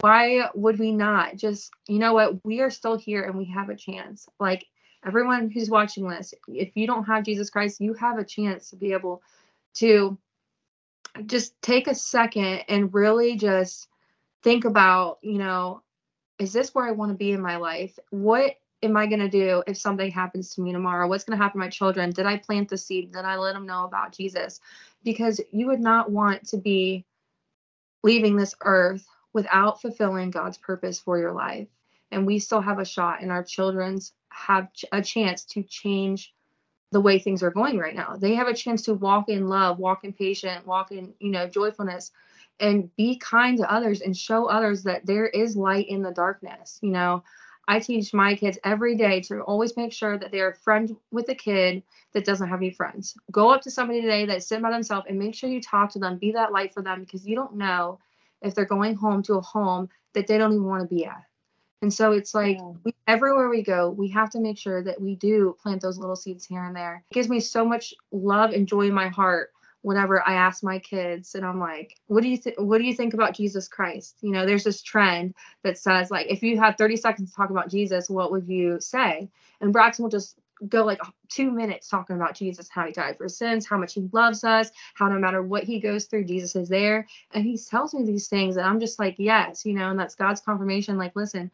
why 0.00 0.48
would 0.54 0.78
we 0.78 0.92
not 0.92 1.36
just 1.36 1.70
you 1.88 1.98
know 1.98 2.12
what 2.12 2.44
we 2.44 2.60
are 2.60 2.70
still 2.70 2.96
here 2.96 3.22
and 3.24 3.36
we 3.36 3.44
have 3.44 3.68
a 3.68 3.76
chance 3.76 4.28
like 4.38 4.64
everyone 5.04 5.50
who's 5.50 5.70
watching 5.70 6.08
this 6.08 6.34
if 6.48 6.70
you 6.74 6.86
don't 6.86 7.04
have 7.04 7.24
jesus 7.24 7.50
christ 7.50 7.80
you 7.80 7.94
have 7.94 8.18
a 8.18 8.24
chance 8.24 8.70
to 8.70 8.76
be 8.76 8.92
able 8.92 9.22
to 9.74 10.16
just 11.26 11.60
take 11.62 11.86
a 11.88 11.94
second 11.94 12.62
and 12.68 12.94
really 12.94 13.36
just 13.36 13.88
think 14.42 14.64
about 14.64 15.18
you 15.22 15.38
know 15.38 15.82
is 16.38 16.52
this 16.52 16.74
where 16.74 16.86
i 16.86 16.90
want 16.90 17.10
to 17.10 17.16
be 17.16 17.32
in 17.32 17.40
my 17.40 17.56
life? 17.56 17.98
What 18.10 18.56
am 18.82 18.96
i 18.96 19.06
going 19.06 19.20
to 19.20 19.28
do 19.28 19.62
if 19.66 19.76
something 19.76 20.10
happens 20.10 20.54
to 20.54 20.60
me 20.60 20.72
tomorrow? 20.72 21.08
What's 21.08 21.24
going 21.24 21.38
to 21.38 21.42
happen 21.42 21.60
to 21.60 21.64
my 21.64 21.70
children? 21.70 22.10
Did 22.10 22.26
i 22.26 22.36
plant 22.36 22.68
the 22.68 22.76
seed? 22.76 23.12
Did 23.12 23.24
i 23.24 23.36
let 23.36 23.54
them 23.54 23.66
know 23.66 23.84
about 23.84 24.12
jesus? 24.12 24.60
Because 25.04 25.40
you 25.52 25.66
would 25.68 25.80
not 25.80 26.10
want 26.10 26.48
to 26.48 26.56
be 26.56 27.04
leaving 28.02 28.36
this 28.36 28.54
earth 28.62 29.06
without 29.32 29.80
fulfilling 29.80 30.30
God's 30.30 30.58
purpose 30.58 30.98
for 30.98 31.18
your 31.18 31.32
life. 31.32 31.68
And 32.10 32.26
we 32.26 32.38
still 32.40 32.60
have 32.60 32.78
a 32.78 32.84
shot, 32.84 33.22
in 33.22 33.30
our 33.30 33.44
children's 33.44 34.12
have 34.32 34.68
a 34.92 35.02
chance 35.02 35.44
to 35.44 35.62
change 35.62 36.34
the 36.90 37.00
way 37.00 37.18
things 37.18 37.42
are 37.42 37.50
going 37.50 37.78
right 37.78 37.94
now. 37.94 38.16
They 38.18 38.34
have 38.34 38.48
a 38.48 38.54
chance 38.54 38.82
to 38.82 38.94
walk 38.94 39.28
in 39.28 39.48
love, 39.48 39.78
walk 39.78 40.04
in 40.04 40.12
patience, 40.12 40.64
walk 40.66 40.92
in, 40.92 41.14
you 41.20 41.30
know, 41.30 41.48
joyfulness 41.48 42.10
and 42.60 42.94
be 42.96 43.16
kind 43.16 43.58
to 43.58 43.72
others 43.72 44.02
and 44.02 44.16
show 44.16 44.46
others 44.46 44.82
that 44.84 45.06
there 45.06 45.26
is 45.26 45.56
light 45.56 45.88
in 45.88 46.02
the 46.02 46.12
darkness. 46.12 46.78
You 46.82 46.90
know, 46.90 47.24
I 47.66 47.80
teach 47.80 48.12
my 48.12 48.34
kids 48.34 48.58
every 48.64 48.96
day 48.96 49.20
to 49.22 49.40
always 49.40 49.76
make 49.76 49.92
sure 49.92 50.18
that 50.18 50.30
they're 50.30 50.50
a 50.50 50.54
friend 50.54 50.96
with 51.10 51.28
a 51.28 51.34
kid 51.34 51.82
that 52.12 52.24
doesn't 52.24 52.48
have 52.48 52.60
any 52.60 52.70
friends. 52.70 53.16
Go 53.30 53.50
up 53.50 53.62
to 53.62 53.70
somebody 53.70 54.00
today 54.00 54.26
that's 54.26 54.46
sitting 54.46 54.62
by 54.62 54.70
themselves 54.70 55.06
and 55.08 55.18
make 55.18 55.34
sure 55.34 55.48
you 55.48 55.60
talk 55.60 55.90
to 55.92 55.98
them, 55.98 56.18
be 56.18 56.32
that 56.32 56.52
light 56.52 56.74
for 56.74 56.82
them 56.82 57.00
because 57.00 57.26
you 57.26 57.36
don't 57.36 57.56
know 57.56 57.98
if 58.42 58.54
they're 58.54 58.64
going 58.64 58.94
home 58.94 59.22
to 59.22 59.34
a 59.34 59.40
home 59.40 59.88
that 60.12 60.26
they 60.26 60.38
don't 60.38 60.52
even 60.52 60.66
want 60.66 60.82
to 60.82 60.94
be 60.94 61.06
at. 61.06 61.24
And 61.82 61.92
so 61.92 62.12
it's 62.12 62.34
like 62.34 62.58
Yeah. 62.58 62.72
we, 62.84 62.94
everywhere 63.06 63.48
we 63.48 63.62
go, 63.62 63.90
we 63.90 64.08
have 64.10 64.30
to 64.30 64.40
make 64.40 64.56
sure 64.58 64.82
that 64.84 65.00
we 65.00 65.16
do 65.16 65.56
plant 65.62 65.82
those 65.82 65.98
little 65.98 66.16
seeds 66.16 66.46
here 66.46 66.64
and 66.64 66.74
there. 66.74 67.04
It 67.10 67.14
gives 67.14 67.28
me 67.28 67.40
so 67.40 67.64
much 67.64 67.92
love 68.12 68.52
and 68.52 68.66
joy 68.68 68.86
in 68.86 68.94
my 68.94 69.08
heart 69.08 69.50
whenever 69.82 70.26
I 70.26 70.34
ask 70.34 70.62
my 70.62 70.78
kids 70.78 71.34
and 71.34 71.44
I'm 71.44 71.58
like, 71.58 71.96
what 72.06 72.22
do 72.22 72.28
you 72.28 72.36
think 72.36 72.56
what 72.58 72.78
do 72.78 72.84
you 72.84 72.94
think 72.94 73.14
about 73.14 73.34
Jesus 73.34 73.68
Christ? 73.68 74.16
You 74.22 74.30
know, 74.30 74.46
there's 74.46 74.64
this 74.64 74.80
trend 74.80 75.34
that 75.64 75.76
says 75.76 76.10
like 76.10 76.28
if 76.30 76.42
you 76.42 76.58
had 76.58 76.78
30 76.78 76.96
seconds 76.96 77.30
to 77.30 77.36
talk 77.36 77.50
about 77.50 77.68
Jesus, 77.68 78.08
what 78.08 78.30
would 78.30 78.48
you 78.48 78.80
say? 78.80 79.28
And 79.60 79.72
Braxton 79.72 80.04
will 80.04 80.10
just 80.10 80.38
go 80.68 80.84
like 80.84 81.00
two 81.28 81.50
minutes 81.50 81.88
talking 81.88 82.16
about 82.16 82.34
Jesus, 82.36 82.68
how 82.68 82.86
he 82.86 82.92
died 82.92 83.18
for 83.18 83.28
sins, 83.28 83.66
how 83.66 83.76
much 83.78 83.94
he 83.94 84.08
loves 84.12 84.44
us, 84.44 84.70
how 84.94 85.08
no 85.08 85.18
matter 85.18 85.42
what 85.42 85.64
he 85.64 85.80
goes 85.80 86.04
through, 86.04 86.24
Jesus 86.24 86.54
is 86.54 86.68
there. 86.68 87.06
And 87.32 87.44
he 87.44 87.58
tells 87.58 87.94
me 87.94 88.04
these 88.04 88.28
things, 88.28 88.56
and 88.56 88.66
I'm 88.66 88.78
just 88.78 88.98
like, 89.00 89.16
yes, 89.18 89.66
you 89.66 89.74
know, 89.74 89.90
and 89.90 89.98
that's 89.98 90.14
God's 90.14 90.40
confirmation. 90.40 90.96
Like, 90.96 91.16
listen, 91.16 91.50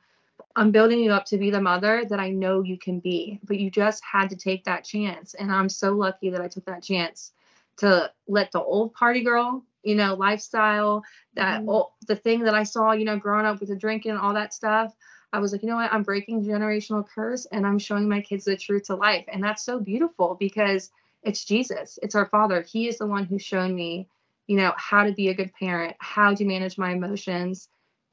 I'm 0.57 0.71
building 0.71 1.01
you 1.01 1.13
up 1.13 1.25
to 1.27 1.39
be 1.39 1.51
the 1.51 1.61
mother 1.61 2.05
that 2.09 2.21
I 2.21 2.31
know 2.31 2.63
you 2.63 2.79
can 2.79 3.01
be, 3.01 3.41
but 3.45 3.59
you 3.59 3.71
just 3.71 4.03
had 4.05 4.31
to 4.31 4.37
take 4.37 4.65
that 4.65 4.85
chance. 4.85 5.35
And 5.35 5.53
I'm 5.53 5.69
so 5.69 5.93
lucky 5.95 6.31
that 6.31 6.41
I 6.41 6.49
took 6.49 6.65
that 6.67 6.83
chance 6.83 7.33
to 7.79 8.11
let 8.27 8.51
the 8.53 8.63
old 8.63 8.93
party 8.95 9.23
girl, 9.23 9.65
you 9.83 9.95
know, 9.95 10.15
lifestyle, 10.15 11.05
that 11.35 11.63
Mhm. 11.63 11.69
old, 11.69 11.93
the 12.07 12.17
thing 12.17 12.41
that 12.45 12.55
I 12.55 12.65
saw, 12.65 12.93
you 12.93 13.05
know, 13.05 13.17
growing 13.19 13.47
up 13.47 13.61
with 13.61 13.69
the 13.69 13.77
drinking 13.77 14.13
and 14.13 14.21
all 14.21 14.35
that 14.35 14.53
stuff. 14.55 14.95
I 15.33 15.39
was 15.41 15.53
like, 15.53 15.63
you 15.63 15.69
know 15.69 15.77
what? 15.77 15.93
I'm 15.93 16.03
breaking 16.03 16.45
generational 16.45 17.07
curse 17.07 17.47
and 17.47 17.67
I'm 17.67 17.79
showing 17.79 18.09
my 18.09 18.21
kids 18.21 18.45
the 18.45 18.57
truth 18.57 18.85
to 18.85 18.97
life. 18.97 19.25
And 19.29 19.43
that's 19.43 19.63
so 19.63 19.79
beautiful 19.79 20.37
because 20.41 20.91
it's 21.23 21.45
Jesus. 21.45 21.99
It's 22.03 22.15
our 22.15 22.27
Father. 22.27 22.63
He 22.63 22.89
is 22.89 22.99
the 22.99 23.07
one 23.07 23.25
who's 23.25 23.43
shown 23.43 23.75
me, 23.75 24.09
you 24.47 24.57
know, 24.57 24.73
how 24.77 25.05
to 25.05 25.13
be 25.13 25.29
a 25.29 25.35
good 25.35 25.53
parent, 25.53 25.97
how 25.99 26.35
to 26.35 26.45
manage 26.45 26.79
my 26.79 26.93
emotions. 26.93 27.69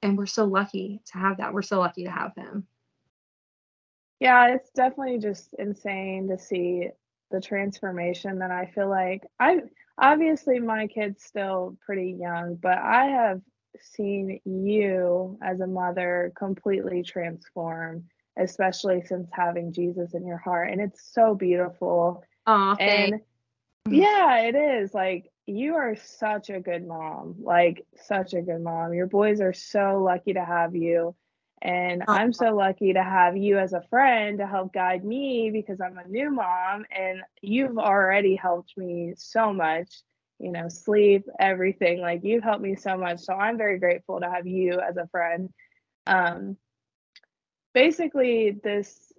And 0.06 0.18
we're 0.18 0.28
so 0.28 0.46
lucky 0.46 1.02
to 1.08 1.18
have 1.18 1.38
that. 1.38 1.54
We're 1.54 1.63
so 1.63 1.80
lucky 1.80 2.04
to 2.04 2.12
have 2.12 2.36
him. 2.36 2.68
Yeah, 4.20 4.54
it's 4.54 4.70
definitely 4.70 5.18
just 5.18 5.54
insane 5.58 6.28
to 6.30 6.38
see 6.38 6.89
the 7.32 7.41
transformation 7.41 8.39
that 8.39 8.52
I 8.52 8.68
feel 8.68 8.88
like 8.88 9.24
I 9.39 9.62
obviously 9.98 10.60
my 10.60 10.86
kid's 10.88 11.24
still 11.24 11.76
pretty 11.84 12.15
young, 12.20 12.56
but 12.56 12.78
I 12.78 13.06
have 13.06 13.41
seen 13.82 14.39
you 14.46 15.39
as 15.41 15.60
a 15.60 15.68
mother 15.68 16.32
completely 16.38 17.02
transform, 17.02 18.06
especially 18.38 19.02
since 19.06 19.28
having 19.34 19.74
Jesus 19.74 20.13
in 20.13 20.26
your 20.26 20.38
heart. 20.38 20.70
And 20.72 20.80
it's 20.80 21.12
so 21.13 21.34
beautiful. 21.34 22.24
Oh, 22.46 22.76
And 22.80 23.22
yeah, 23.89 24.41
it 24.41 24.56
is. 24.56 24.94
Like 24.94 25.32
you 25.48 25.76
are 25.76 25.96
such 25.96 26.50
a 26.50 26.60
good 26.60 26.86
mom. 26.88 27.36
Like 27.40 27.86
such 28.04 28.34
a 28.34 28.42
good 28.42 28.62
mom. 28.62 28.94
Your 28.94 29.08
boys 29.08 29.42
are 29.42 29.54
so 29.54 30.02
lucky 30.04 30.34
to 30.34 30.44
have 30.44 30.76
you. 30.76 31.16
And 31.62 32.04
Aw. 32.08 32.14
I'm 32.14 32.34
so 32.34 32.56
lucky 32.56 32.94
to 32.94 33.04
have 33.04 33.38
you 33.38 33.58
as 33.58 33.74
a 33.74 33.84
friend 33.90 34.40
to 34.40 34.48
help 34.48 34.74
guide 34.74 35.04
me 35.04 35.52
because 35.52 35.80
I'm 35.82 35.98
a 35.98 36.08
new 36.08 36.32
mom 36.32 36.86
and 36.92 37.22
you've 37.42 37.78
already 37.78 38.36
helped 38.36 38.78
me 38.78 39.14
so 39.18 39.54
much, 39.54 40.02
you 40.40 40.52
know, 40.52 40.68
sleep, 40.68 41.26
everything. 41.40 42.02
Like 42.02 42.24
you've 42.24 42.44
helped 42.44 42.62
me 42.62 42.76
so 42.76 42.98
much. 42.98 43.20
So 43.20 43.34
I'm 43.34 43.58
very 43.58 43.80
grateful 43.80 44.20
to 44.20 44.30
have 44.30 44.48
you 44.48 44.80
as 44.80 44.98
a 44.98 45.08
friend. 45.08 45.50
Um 46.08 46.58
basically 47.74 48.52
this 48.64 49.12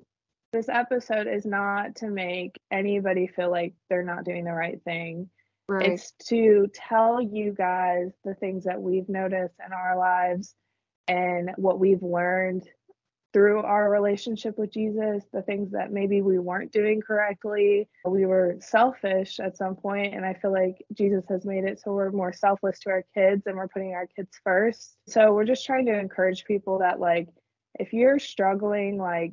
this 0.53 0.69
episode 0.69 1.27
is 1.27 1.45
not 1.45 1.97
to 1.97 2.09
make 2.09 2.59
anybody 2.71 3.27
feel 3.27 3.51
like 3.51 3.75
they're 3.89 4.03
not 4.03 4.25
doing 4.25 4.45
the 4.45 4.53
right 4.53 4.81
thing. 4.85 5.29
Right. 5.68 5.92
It's 5.92 6.12
to 6.29 6.68
tell 6.74 7.20
you 7.20 7.52
guys 7.52 8.12
the 8.24 8.35
things 8.35 8.64
that 8.64 8.81
we've 8.81 9.09
noticed 9.09 9.55
in 9.64 9.72
our 9.72 9.96
lives 9.96 10.55
and 11.09 11.50
what 11.57 11.79
we've 11.79 12.02
learned 12.02 12.68
through 13.33 13.61
our 13.61 13.90
relationship 13.90 14.57
with 14.57 14.72
Jesus, 14.72 15.22
the 15.31 15.42
things 15.42 15.72
that 15.72 15.92
maybe 15.92 16.22
we 16.22 16.38
weren't 16.38 16.72
doing 16.72 17.02
correctly. 17.02 17.87
We 18.07 18.24
were 18.24 18.57
selfish 18.61 19.38
at 19.40 19.59
some 19.59 19.76
point, 19.76 20.14
and 20.14 20.24
I 20.24 20.33
feel 20.33 20.52
like 20.52 20.83
Jesus 20.94 21.26
has 21.29 21.44
made 21.44 21.64
it 21.64 21.79
so 21.79 21.92
we're 21.92 22.11
more 22.12 22.33
selfless 22.33 22.79
to 22.81 22.90
our 22.90 23.05
kids 23.14 23.42
and 23.46 23.57
we're 23.57 23.68
putting 23.68 23.92
our 23.92 24.07
kids 24.07 24.31
first. 24.42 24.96
So 25.07 25.35
we're 25.35 25.44
just 25.44 25.66
trying 25.66 25.85
to 25.85 25.98
encourage 25.98 26.46
people 26.46 26.79
that, 26.79 26.98
like, 26.98 27.29
if 27.79 27.92
you're 27.92 28.18
struggling, 28.18 28.96
like, 28.96 29.33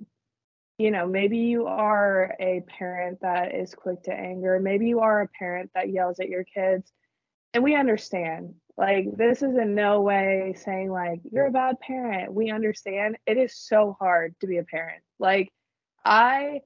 you 0.77 0.91
know, 0.91 1.07
maybe 1.07 1.37
you 1.37 1.67
are 1.67 2.35
a 2.39 2.63
parent 2.67 3.19
that 3.21 3.53
is 3.53 3.75
quick 3.75 4.03
to 4.03 4.13
anger, 4.13 4.59
maybe 4.59 4.87
you 4.87 4.99
are 4.99 5.21
a 5.21 5.27
parent 5.27 5.71
that 5.75 5.89
yells 5.89 6.19
at 6.19 6.29
your 6.29 6.43
kids, 6.43 6.91
and 7.53 7.63
we 7.63 7.75
understand 7.75 8.55
like, 8.75 9.15
this 9.15 9.43
is 9.43 9.55
in 9.55 9.75
no 9.75 10.01
way 10.01 10.55
saying, 10.57 10.91
like, 10.91 11.21
you're 11.31 11.45
a 11.45 11.51
bad 11.51 11.79
parent. 11.79 12.33
We 12.33 12.49
understand. 12.49 13.17
It 13.27 13.37
is 13.37 13.55
so 13.55 13.95
hard 13.99 14.35
to 14.41 14.47
be 14.47 14.57
a 14.57 14.63
parent. 14.63 15.03
Like, 15.19 15.51
I 16.03 16.61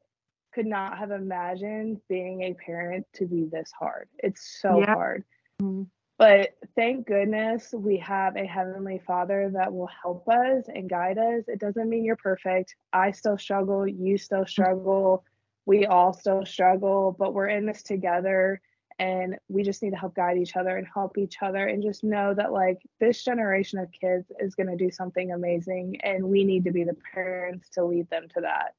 could 0.54 0.66
not 0.66 0.98
have 0.98 1.12
imagined 1.12 2.00
being 2.08 2.44
a 2.44 2.54
parent 2.54 3.06
to 3.16 3.26
be 3.26 3.46
this 3.52 3.72
hard. 3.78 4.08
It's 4.20 4.60
so 4.62 4.80
yeah. 4.80 4.94
hard. 4.94 5.26
Mm-hmm. 5.62 5.84
But 6.18 6.56
thank 6.76 7.06
goodness 7.06 7.74
we 7.74 7.98
have 7.98 8.36
a 8.36 8.46
heavenly 8.46 9.00
father 9.06 9.52
that 9.54 9.72
will 9.72 9.90
help 10.02 10.28
us 10.28 10.66
and 10.68 10.90
guide 10.90 11.20
us. 11.20 11.44
It 11.48 11.60
doesn't 11.60 11.90
mean 11.90 12.04
you're 12.04 12.16
perfect. 12.16 12.76
I 12.92 13.12
still 13.12 13.38
struggle. 13.38 13.88
You 13.88 14.18
still 14.18 14.46
struggle. 14.46 15.24
We 15.68 15.86
all 15.86 16.14
still 16.14 16.44
struggle, 16.46 17.16
but 17.18 17.34
we're 17.34 17.50
in 17.50 17.68
this 17.68 17.84
together 17.84 18.62
and 19.00 19.38
we 19.48 19.62
just 19.62 19.84
need 19.84 19.92
to 19.92 19.98
help 19.98 20.16
guide 20.16 20.38
each 20.38 20.56
other 20.56 20.76
and 20.76 20.88
help 20.92 21.18
each 21.18 21.36
other 21.42 21.68
and 21.68 21.84
just 21.84 22.04
know 22.04 22.34
that 22.34 22.52
like 22.52 22.80
this 23.00 23.24
generation 23.24 23.78
of 23.78 23.92
kids 23.92 24.32
is 24.40 24.56
going 24.56 24.70
to 24.70 24.76
do 24.76 24.90
something 24.90 25.32
amazing 25.32 26.00
and 26.04 26.24
we 26.24 26.44
need 26.44 26.64
to 26.64 26.72
be 26.72 26.84
the 26.84 26.98
parents 27.14 27.70
to 27.70 27.86
lead 27.86 28.10
them 28.10 28.28
to 28.34 28.42
that 28.42 28.74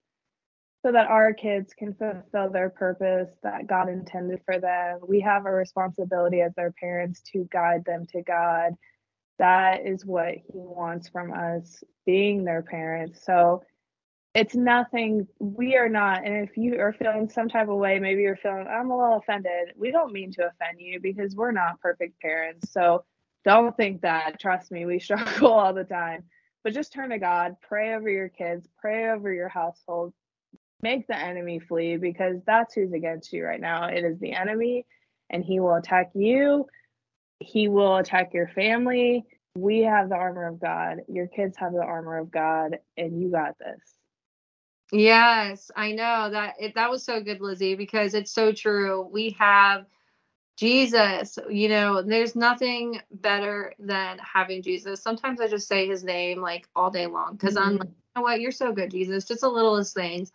so 0.83 0.93
that 0.93 1.09
our 1.09 1.33
kids 1.33 1.75
can 1.75 1.95
fulfill 1.95 2.51
their 2.51 2.71
purpose 2.71 3.35
that 3.43 3.67
God 3.67 3.88
intended 3.88 4.41
for 4.45 4.59
them. 4.61 5.01
We 5.07 5.21
have 5.21 5.47
a 5.47 5.51
responsibility 5.51 6.41
as 6.41 6.55
their 6.55 6.73
parents 6.73 7.23
to 7.33 7.49
guide 7.51 7.85
them 7.85 8.07
to 8.12 8.23
God. 8.23 8.75
That 9.38 9.87
is 9.87 10.07
what 10.07 10.35
He 10.35 10.43
wants 10.55 11.09
from 11.09 11.33
us 11.33 11.83
being 12.07 12.45
their 12.45 12.62
parents. 12.62 13.25
So 13.25 13.62
it's 14.35 14.55
nothing 14.55 15.27
we 15.41 15.77
are 15.77 15.88
not 15.88 16.25
and 16.25 16.49
if 16.49 16.57
you 16.57 16.79
are 16.79 16.93
feeling 16.93 17.29
some 17.29 17.49
type 17.49 17.69
of 17.69 17.77
way 17.77 17.99
maybe 17.99 18.23
you're 18.23 18.37
feeling 18.37 18.67
i'm 18.71 18.91
a 18.91 18.97
little 18.97 19.17
offended 19.17 19.73
we 19.77 19.91
don't 19.91 20.12
mean 20.12 20.31
to 20.31 20.43
offend 20.43 20.79
you 20.79 21.01
because 21.01 21.35
we're 21.35 21.51
not 21.51 21.81
perfect 21.81 22.21
parents 22.21 22.71
so 22.73 23.05
don't 23.45 23.77
think 23.77 24.03
that 24.03 24.38
trust 24.38 24.71
me 24.71 24.85
we 24.85 24.99
struggle 25.01 25.53
all 25.53 25.73
the 25.73 25.85
time 25.85 26.23
but 26.62 26.75
just 26.75 26.93
turn 26.93 27.11
to 27.11 27.19
god 27.19 27.57
pray 27.67 27.95
over 27.95 28.09
your 28.09 28.29
kids 28.29 28.69
pray 28.79 29.11
over 29.11 29.33
your 29.33 29.49
household 29.49 30.12
make 30.83 31.07
the 31.07 31.17
enemy 31.17 31.59
flee 31.59 31.97
because 31.97 32.37
that's 32.47 32.75
who's 32.75 32.93
against 32.93 33.33
you 33.33 33.45
right 33.45 33.61
now 33.61 33.87
it 33.87 34.05
is 34.05 34.19
the 34.21 34.33
enemy 34.33 34.87
and 35.31 35.45
he 35.45 35.61
will 35.61 35.75
attack 35.75 36.11
you 36.14 36.67
he 37.41 37.69
will 37.69 37.97
attack 37.97 38.33
your 38.33 38.49
family 38.49 39.25
we 39.57 39.81
have 39.81 40.09
the 40.09 40.14
armor 40.14 40.47
of 40.47 40.61
god 40.61 40.99
your 41.09 41.27
kids 41.27 41.57
have 41.57 41.73
the 41.73 41.83
armor 41.83 42.19
of 42.19 42.31
god 42.31 42.79
and 42.97 43.21
you 43.21 43.31
got 43.31 43.59
this 43.59 43.99
Yes, 44.93 45.71
I 45.77 45.93
know 45.93 46.31
that 46.31 46.55
it, 46.59 46.75
that 46.75 46.91
was 46.91 47.05
so 47.05 47.21
good, 47.21 47.41
Lizzie, 47.41 47.75
because 47.75 48.14
it's 48.14 48.33
so 48.33 48.53
true. 48.53 49.07
We 49.12 49.37
have 49.38 49.85
Jesus, 50.57 51.38
you 51.49 51.69
know, 51.69 52.03
there's 52.03 52.35
nothing 52.35 53.01
better 53.12 53.75
than 53.79 54.19
having 54.19 54.62
Jesus. 54.62 55.03
Sometimes 55.03 55.41
I 55.41 55.49
just 55.49 55.69
say 55.69 55.87
his 55.87 56.03
name 56.03 56.41
like 56.41 56.69
all 56.75 56.91
day 56.91 57.07
long 57.07 57.37
because 57.37 57.55
mm-hmm. 57.55 57.69
I'm 57.69 57.77
like, 57.77 57.88
you 57.88 57.95
know 58.17 58.23
what, 58.23 58.41
you're 58.41 58.51
so 58.51 58.73
good, 58.73 58.91
Jesus. 58.91 59.27
Just 59.27 59.43
the 59.43 59.49
littlest 59.49 59.95
things. 59.95 60.33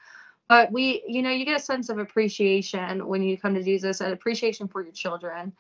But 0.50 0.72
we, 0.72 1.04
you 1.08 1.22
know, 1.22 1.30
you 1.30 1.46
get 1.46 1.58
a 1.58 1.64
sense 1.64 1.90
of 1.90 1.98
appreciation 1.98 3.08
when 3.08 3.24
you 3.24 3.38
come 3.38 3.54
to 3.56 3.64
Jesus 3.64 4.02
and 4.02 4.14
appreciation 4.14 4.68
for 4.68 4.82
your 4.82 4.92
children. 4.92 5.54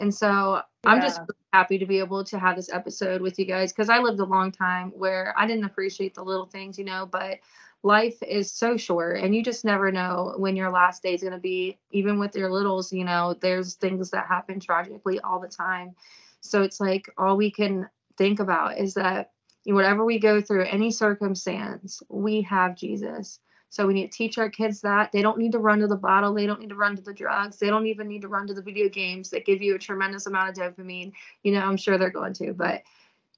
And 0.00 0.14
so 0.14 0.62
yeah. 0.84 0.90
I'm 0.90 1.02
just 1.02 1.20
happy 1.52 1.78
to 1.78 1.86
be 1.86 1.98
able 1.98 2.24
to 2.24 2.38
have 2.38 2.56
this 2.56 2.72
episode 2.72 3.20
with 3.20 3.38
you 3.38 3.44
guys 3.44 3.72
because 3.72 3.90
I 3.90 3.98
lived 3.98 4.18
a 4.18 4.24
long 4.24 4.50
time 4.50 4.92
where 4.96 5.34
I 5.36 5.46
didn't 5.46 5.64
appreciate 5.64 6.14
the 6.14 6.24
little 6.24 6.46
things, 6.46 6.78
you 6.78 6.84
know, 6.84 7.06
but 7.06 7.38
life 7.82 8.22
is 8.22 8.52
so 8.52 8.76
short 8.76 9.18
and 9.18 9.34
you 9.34 9.42
just 9.42 9.64
never 9.64 9.90
know 9.90 10.34
when 10.36 10.54
your 10.54 10.70
last 10.70 11.02
day 11.02 11.14
is 11.14 11.22
going 11.22 11.32
to 11.32 11.38
be 11.38 11.78
even 11.92 12.18
with 12.18 12.36
your 12.36 12.50
littles 12.50 12.92
you 12.92 13.04
know 13.04 13.34
there's 13.40 13.74
things 13.74 14.10
that 14.10 14.26
happen 14.26 14.60
tragically 14.60 15.18
all 15.20 15.40
the 15.40 15.48
time 15.48 15.94
so 16.40 16.62
it's 16.62 16.78
like 16.78 17.10
all 17.16 17.36
we 17.36 17.50
can 17.50 17.88
think 18.18 18.38
about 18.38 18.76
is 18.76 18.94
that 18.94 19.30
whatever 19.64 20.04
we 20.04 20.18
go 20.18 20.42
through 20.42 20.64
any 20.66 20.90
circumstance 20.90 22.02
we 22.10 22.42
have 22.42 22.76
jesus 22.76 23.38
so 23.70 23.86
we 23.86 23.94
need 23.94 24.12
to 24.12 24.16
teach 24.16 24.36
our 24.36 24.50
kids 24.50 24.82
that. 24.82 25.12
They 25.12 25.22
don't 25.22 25.38
need 25.38 25.52
to 25.52 25.58
run 25.58 25.78
to 25.78 25.86
the 25.86 25.96
bottle. 25.96 26.34
They 26.34 26.44
don't 26.44 26.60
need 26.60 26.68
to 26.68 26.74
run 26.74 26.96
to 26.96 27.02
the 27.02 27.14
drugs. 27.14 27.58
They 27.58 27.68
don't 27.68 27.86
even 27.86 28.08
need 28.08 28.22
to 28.22 28.28
run 28.28 28.46
to 28.48 28.54
the 28.54 28.62
video 28.62 28.88
games 28.88 29.30
that 29.30 29.46
give 29.46 29.62
you 29.62 29.74
a 29.74 29.78
tremendous 29.78 30.26
amount 30.26 30.50
of 30.50 30.56
dopamine. 30.56 31.12
You 31.42 31.52
know 31.52 31.60
i'm 31.60 31.76
sure 31.76 31.96
they're 31.96 32.10
going 32.10 32.34
to 32.34 32.52
but 32.52 32.82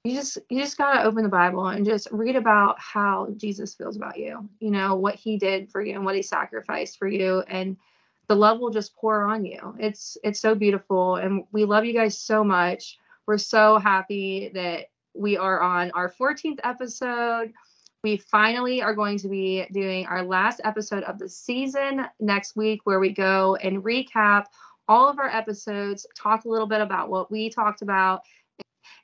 you 0.03 0.15
just 0.15 0.37
you 0.49 0.59
just 0.59 0.77
got 0.77 0.95
to 0.95 1.03
open 1.03 1.23
the 1.23 1.29
bible 1.29 1.67
and 1.67 1.85
just 1.85 2.09
read 2.11 2.35
about 2.35 2.77
how 2.77 3.29
jesus 3.37 3.73
feels 3.73 3.95
about 3.95 4.17
you 4.17 4.49
you 4.59 4.69
know 4.69 4.95
what 4.95 5.15
he 5.15 5.37
did 5.37 5.71
for 5.71 5.81
you 5.81 5.93
and 5.95 6.03
what 6.03 6.15
he 6.15 6.21
sacrificed 6.21 6.99
for 6.99 7.07
you 7.07 7.39
and 7.47 7.77
the 8.27 8.35
love 8.35 8.59
will 8.59 8.69
just 8.69 8.95
pour 8.95 9.25
on 9.25 9.45
you. 9.45 9.75
It's 9.79 10.17
it's 10.23 10.39
so 10.39 10.55
beautiful 10.55 11.15
and 11.15 11.43
we 11.51 11.65
love 11.65 11.85
you 11.85 11.93
guys 11.93 12.17
so 12.17 12.43
much. 12.43 12.97
We're 13.25 13.37
so 13.37 13.77
happy 13.79 14.51
that 14.53 14.87
we 15.13 15.37
are 15.37 15.61
on 15.61 15.91
our 15.91 16.11
14th 16.11 16.59
episode 16.63 17.53
we 18.03 18.17
finally 18.17 18.81
are 18.81 18.93
going 18.93 19.17
to 19.17 19.29
be 19.29 19.65
doing 19.71 20.05
our 20.07 20.23
last 20.23 20.59
episode 20.65 21.03
of 21.03 21.17
the 21.17 21.29
season 21.29 22.05
next 22.19 22.55
week 22.55 22.81
where 22.83 22.99
we 22.99 23.09
go 23.09 23.55
and 23.55 23.83
recap 23.83 24.45
all 24.89 25.07
of 25.07 25.19
our 25.19 25.29
episodes 25.29 26.05
talk 26.15 26.43
a 26.43 26.49
little 26.49 26.67
bit 26.67 26.81
about 26.81 27.09
what 27.09 27.31
we 27.31 27.49
talked 27.49 27.81
about 27.81 28.21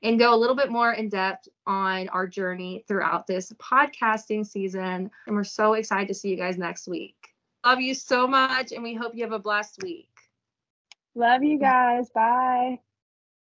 and 0.04 0.20
go 0.20 0.34
a 0.34 0.36
little 0.36 0.56
bit 0.56 0.70
more 0.70 0.94
in 0.94 1.08
depth 1.08 1.48
on 1.66 2.10
our 2.10 2.28
journey 2.28 2.84
throughout 2.88 3.26
this 3.26 3.52
podcasting 3.54 4.46
season. 4.46 5.10
And 5.28 5.36
we're 5.36 5.44
so 5.46 5.74
excited 5.74 6.08
to 6.10 6.14
see 6.14 6.30
you 6.30 6.38
guys 6.38 6.58
next 6.58 6.88
week. 6.88 7.16
Love 7.66 7.82
you 7.82 7.94
so 7.94 8.26
much, 8.26 8.72
and 8.72 8.84
we 8.84 8.94
hope 8.94 9.16
you 9.16 9.24
have 9.24 9.34
a 9.34 9.40
blessed 9.40 9.82
week. 9.84 10.10
Love 11.16 11.44
you 11.44 11.60
guys. 11.60 12.10
Bye. 12.10 12.80